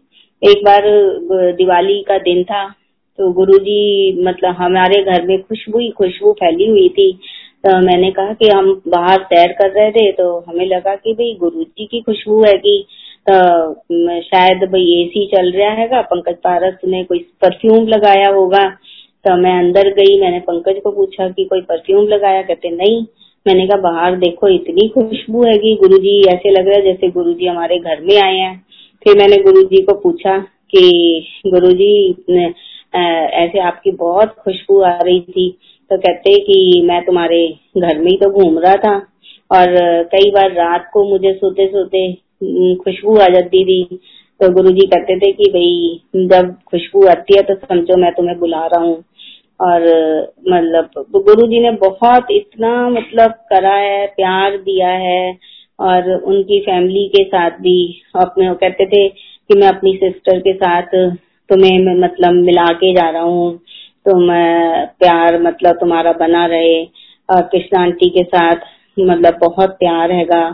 एक 0.42 0.64
बार 0.64 0.82
दिवाली 1.54 2.00
का 2.02 2.18
दिन 2.18 2.42
था 2.44 2.64
तो 3.18 3.30
गुरु 3.32 3.58
जी 3.58 4.22
मतलब 4.22 4.54
हमारे 4.54 5.02
घर 5.04 5.26
में 5.26 5.40
खुशबू 5.42 5.78
ही 5.78 5.88
खुशबू 5.90 6.32
फैली 6.32 6.66
हुई 6.66 6.88
थी। 6.88 7.12
तो 7.66 7.78
मैंने 7.80 8.10
कहा 8.10 8.32
कि 8.32 8.48
हम 8.48 8.70
बाहर 8.88 9.22
सैर 9.24 9.52
कर 9.52 9.70
रहे 9.70 9.90
थे 9.90 10.10
तो 10.12 10.26
हमें 10.48 10.66
लगा 10.66 10.94
कि 10.94 11.12
भाई 11.12 11.36
गुरु 11.40 11.62
जी 11.62 11.86
की 11.86 12.00
खुशबू 12.00 12.42
है 12.44 12.52
कि 12.58 12.84
तो 13.26 14.20
शायद 14.20 14.62
भाई 14.64 14.82
एसी 15.00 15.26
चल 15.26 15.50
रहा 15.52 15.70
है 15.70 16.02
पंकज 16.02 16.34
पारस 16.44 16.78
ने 16.86 17.02
कोई 17.04 17.18
परफ्यूम 17.42 17.88
लगाया 17.88 18.28
होगा। 18.28 18.68
तो 19.24 19.34
मैं 19.36 19.58
अंदर 19.58 19.88
गई, 19.94 20.20
मैंने 20.20 20.38
पंकज 20.40 20.80
को 20.84 20.90
पूछा 20.90 21.28
कि 21.28 21.44
कोई 21.44 21.60
परफ्यूम 21.60 22.06
लगाया? 22.08 22.42
कहते, 22.42 22.70
नहीं। 22.70 23.00
मैंने 23.46 23.66
कहा, 23.66 23.80
बाहर 23.80 24.16
देखो, 24.16 24.48
इतनी 24.48 24.88
खुशबू 24.88 25.42
है 25.44 25.56
कि 25.58 25.74
गुरु 25.80 25.98
जी 25.98 26.20
ऐसे 26.28 26.50
लग 26.50 26.68
रहा 26.68 26.76
है 26.76 26.82
जैसे 26.82 27.08
गुरु 27.08 27.32
जी 27.32 27.46
हमारे 27.46 27.78
घर 27.78 28.00
में 28.00 28.16
आए 28.22 28.36
हैं। 28.36 28.54
फिर 29.02 29.18
मैंने 29.18 29.36
गुरु 29.42 29.62
जी 29.62 29.82
को 29.82 29.94
पूछा 29.94 30.38
कि 30.74 30.82
गुरु 31.46 31.72
जी 31.72 31.92
ऐसे 32.92 33.58
आपकी 33.60 33.90
बहुत 33.96 34.34
खुशबू 34.38 34.80
आ 34.80 34.96
रही 34.96 35.20
थी। 35.20 35.50
तो 35.90 35.96
कहते 35.96 36.34
कि 36.44 36.82
मैं 36.84 37.04
तुम्हारे 37.04 37.46
घर 37.78 37.98
में 37.98 38.10
ही 38.10 38.16
तो 38.16 38.30
घूम 38.30 38.58
रहा 38.58 38.74
था 38.76 38.94
और 39.50 39.74
कई 40.14 40.30
बार 40.30 40.52
रात 40.52 40.90
को 40.92 41.04
मुझे 41.10 41.32
सोते 41.34 41.66
सोते 41.66 42.12
खुशबू 42.84 43.16
आ 43.16 43.26
जाती 43.28 43.64
थी। 43.64 43.98
तो 44.40 44.52
गुरु 44.52 44.70
जी 44.70 44.86
कहते 44.86 45.18
थे 45.18 45.32
कि 45.32 45.50
भाई, 45.50 46.26
जब 46.26 46.54
खुशबू 46.70 47.06
आती 47.06 47.36
है 47.36 47.42
तो 47.42 47.54
समझो 47.56 47.96
मैं 47.96 48.12
तुम्हें 48.12 48.38
बुला 48.38 48.66
रहा 48.66 48.80
हूँ। 48.80 49.04
और 49.60 49.82
मतलब 50.48 51.04
गुरु 51.12 51.46
जी 51.46 51.60
ने 51.60 51.70
बहुत 51.78 52.26
इतना 52.30 52.88
मतलब 52.88 53.30
करा 53.50 53.74
है, 53.74 54.06
प्यार 54.06 54.56
दिया 54.58 54.88
है 54.88 55.38
और 55.78 56.10
उनकी 56.14 56.60
फैमिली 56.60 57.06
के 57.08 57.24
साथ 57.24 57.58
भी 57.60 58.02
अपने 58.16 58.52
कहते 58.54 58.86
थे 58.86 59.08
कि 59.08 59.58
मैं 59.60 59.68
अपनी 59.68 59.92
सिस्टर 59.96 60.38
के 60.38 60.52
साथ 60.54 60.94
तुम्हें 61.50 61.78
मैं 61.78 61.94
मतलब 61.98 62.34
मिला 62.44 62.66
के 62.74 62.92
जा 62.94 63.08
रहा 63.10 63.22
हूँ, 63.22 63.56
तुम 64.06 64.26
प्यार 64.98 65.40
मतलब 65.42 65.76
तुम्हारा 65.76 66.12
बना 66.20 66.44
रहे। 66.46 66.84
कृष्णा 67.28 67.82
आंटी 67.82 68.08
के 68.10 68.22
साथ 68.26 68.56
मतलब 69.00 69.38
बहुत 69.40 69.70
प्यार 69.78 70.12
हैगा। 70.12 70.44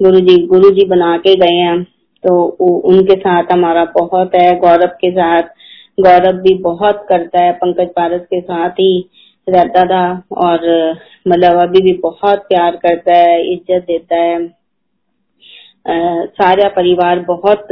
गुरु 0.00 0.20
जी 0.20 0.36
गुरु 0.46 0.70
जी 0.70 0.84
बना 0.88 1.16
के 1.18 1.34
गए 1.36 1.56
हैं। 1.56 1.82
तो 2.24 2.42
उनके 2.88 3.14
साथ 3.16 3.52
हमारा 3.52 3.84
बहुत 3.96 4.34
है। 4.34 4.54
गौरव 4.60 4.90
के 5.00 5.10
साथ, 5.10 5.42
गौरव 5.98 6.40
भी 6.42 6.54
बहुत 6.62 7.04
करता 7.08 7.42
है, 7.44 7.52
पंकज 7.54 7.88
पारस 7.96 8.20
के 8.24 8.40
साथ 8.40 8.80
ही 8.80 9.08
रहता 9.46 9.84
था। 9.86 10.04
और 10.38 10.68
मतलब 11.28 11.60
अभी 11.60 11.82
भी 11.82 11.92
बहुत 12.02 12.46
प्यार 12.48 12.76
करता 12.76 13.14
है, 13.14 13.40
इज़्ज़त 13.52 13.84
देता 13.86 14.16
है। 14.16 14.38
सारा 15.86 16.68
परिवार 16.68 17.18
बहुत 17.28 17.68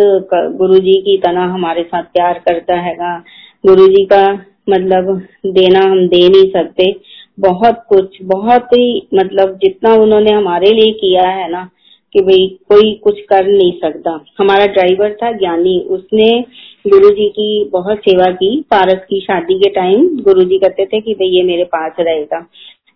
गुरु 0.56 0.78
जी 0.78 0.94
की 1.02 1.16
तरह 1.18 1.52
हमारे 1.54 1.82
साथ 1.82 2.02
प्यार 2.04 2.38
करता 2.38 2.78
हैगा। 2.80 3.16
गुरु 3.64 3.86
जी 3.86 4.04
का 4.04 4.22
मतलब 4.70 5.16
देना 5.48 5.80
हम 5.80 6.06
दे 6.08 6.28
नहीं 6.28 6.50
सकते। 6.50 6.94
बहुत 7.40 7.82
कुछ, 7.88 8.16
बहुत 8.22 8.68
ही 8.68 9.08
मतलब 9.14 9.58
जितना 9.62 9.94
उन्होंने 9.94 10.32
हमारे 10.32 10.70
लिए 10.70 10.92
किया 10.92 11.28
है 11.28 11.50
ना, 11.50 11.68
कि 12.14 12.20
भाई 12.20 12.46
कोई 12.68 12.92
कुछ 13.04 13.20
कर 13.20 13.46
नहीं 13.46 13.72
सकता। 13.80 14.18
हमारा 14.40 14.66
ड्राइवर 14.66 15.16
था 15.22 15.30
ज्ञानी। 15.32 15.78
उसने 15.90 16.30
गुरु 16.86 17.10
जी 17.10 17.28
की 17.28 17.68
बहुत 17.72 17.98
सेवा 17.98 18.30
की। 18.32 18.50
पारस 18.70 19.04
की 19.10 19.20
शादी 19.20 19.58
के 19.58 19.70
टाइम 19.70 20.06
गुरु 20.22 20.42
जी 20.42 20.58
कहते 20.58 20.86
थे 20.86 21.00
कि 21.00 21.14
भाई 21.14 21.28
ये 21.28 21.42
मेरे 21.42 21.64
पास 21.66 21.92
रहेगा। 22.00 22.40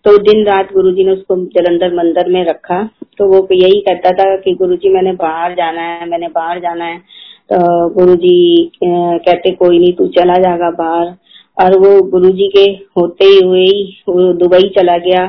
तो 0.04 0.16
दिन 0.22 0.44
रात 0.46 0.72
गुरु 0.72 0.90
जी 0.90 1.04
ने 1.04 1.12
उसको 1.12 1.36
जलंधर 1.54 1.94
मंदिर 1.94 2.28
में 2.28 2.44
रखा। 2.44 2.82
तो 3.18 3.26
वो 3.28 3.46
यही 3.52 3.80
कहता 3.80 4.10
था 4.10 4.36
कि 4.36 4.54
गुरु 4.54 4.76
जी 4.76 4.88
मैंने 4.88 5.12
बाहर 5.12 5.54
जाना 5.54 5.82
है, 5.82 6.08
मैंने 6.08 6.28
बाहर 6.28 6.60
जाना 6.60 6.84
है। 6.84 6.98
तो 7.52 7.88
गुरु 7.90 8.14
जी 8.16 8.70
कहते, 8.84 9.50
कोई 9.50 9.78
नहीं, 9.78 9.92
तू 9.92 10.06
चला 10.08 10.34
जाएगा 10.34 10.70
बाहर। 10.70 11.14
और 11.56 11.78
वो 11.78 12.00
गुरु 12.10 12.30
जी 12.30 12.48
के 12.48 12.62
होते 12.98 13.24
ही 13.24 13.40
हुए 13.46 13.60
ही 13.60 13.82
वो 14.08 14.32
दुबई 14.32 14.68
चला 14.78 14.96
गया। 14.98 15.26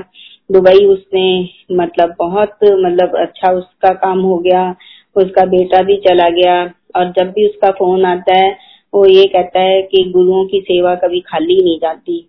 दुबई 0.52 0.86
उसने 0.86 1.26
मतलब 1.72 2.16
बहुत 2.20 2.58
मतलब 2.64 3.16
अच्छा 3.18 3.52
उसका 3.52 3.90
काम 3.96 4.20
हो 4.20 4.38
गया, 4.38 4.76
उसका 5.16 5.46
बेटा 5.46 5.82
भी 5.82 5.98
चला 6.08 6.30
गया। 6.30 6.64
और 6.96 7.12
जब 7.12 7.32
भी 7.32 7.48
उसका 7.48 7.72
फ़ोन 7.72 8.06
आता 8.06 8.38
है, 8.38 8.56
वो 8.94 9.06
ये 9.06 9.24
कहता 9.26 9.60
है 9.60 9.82
कि 9.82 10.04
गुरुओं 10.14 10.46
की 10.46 10.60
सेवा 10.62 10.96
कभी 10.96 11.20
खाली 11.20 11.64
नहीं 11.64 11.78
जाती। 11.78 12.20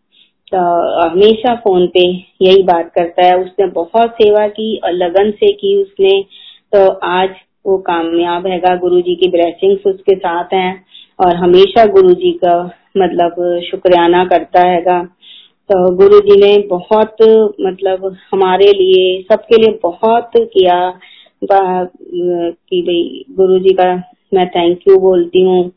हमेशा 0.56 1.54
फ़ोन 1.54 1.86
पे 1.86 2.06
यही 2.42 2.62
बात 2.62 2.90
करता 2.94 3.26
है। 3.26 3.38
उसने 3.38 3.66
बहुत 3.72 4.10
सेवा 4.12 4.46
की, 4.48 4.76
और 4.84 4.92
लगन 4.92 5.30
से 5.30 5.52
की 5.52 5.74
उसने। 5.82 6.20
तो 6.72 6.86
आज 7.06 7.30
वो 7.66 7.76
कामयाब 7.78 8.46
हैगा। 8.46 8.74
गुरु 8.76 9.00
जी 9.00 9.14
की 9.14 9.30
ब्लेसिंग्स 9.30 9.86
उसके 9.86 10.16
साथ 10.16 10.54
हैं, 10.54 10.84
और 11.18 11.36
हमेशा 11.36 11.84
गुरु 11.86 12.12
जी 12.14 12.32
का 12.44 12.56
मतलब 12.96 13.60
शुक्रियाना 13.70 14.24
करता 14.24 14.66
हैगा। 14.68 15.02
तो 15.70 15.94
गुरु 15.96 16.18
जी 16.20 16.40
ने 16.40 16.56
बहुत 16.68 17.16
मतलब 17.60 18.16
हमारे 18.32 18.70
लिए, 18.72 19.22
सबके 19.22 19.56
लिए 19.56 19.78
बहुत 19.82 20.30
किया। 20.36 20.78
कि 21.42 22.80
भाई 22.82 23.24
गुरु 23.36 23.58
जी 23.58 23.74
का 23.74 23.94
मैं 24.34 24.46
थैंक 24.48 24.88
यू 24.88 24.98
बोलती 25.00 25.42
हूँ। 25.42 25.70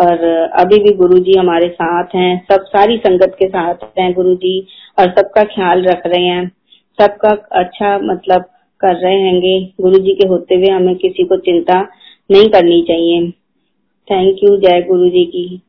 और 0.00 0.24
अभी 0.54 0.78
भी 0.78 0.92
गुरु 0.92 1.18
जी 1.18 1.38
हमारे 1.38 1.68
साथ 1.68 2.04
हैं, 2.14 2.46
सब 2.52 2.64
सारी 2.64 2.96
संगत 2.96 3.36
के 3.38 3.48
साथ 3.48 3.74
हैं 3.98 4.12
गुरु 4.12 4.34
जी 4.34 4.66
और 4.98 5.10
सबका 5.10 5.44
ख्याल 5.44 5.84
रख 5.84 6.02
रहे 6.06 6.24
हैं। 6.24 6.48
सबका 6.98 7.30
अच्छा 7.52 7.98
मतलब 7.98 8.44
कर 8.80 8.96
रहे 8.96 9.20
हैंगे। 9.20 9.60
गुरु 9.80 9.98
जी 9.98 10.14
के 10.14 10.28
होते 10.28 10.54
हुए 10.54 10.66
हमें 10.66 10.94
किसी 10.96 11.24
को 11.24 11.36
चिंता 11.36 11.80
नहीं 12.30 12.48
करनी 12.48 12.82
चाहिए। 12.82 13.30
थैंक 14.08 14.36
यू 14.44 14.56
जय 14.56 14.82
गुरु 14.82 15.08
जी 15.08 15.24
की। 15.24 15.60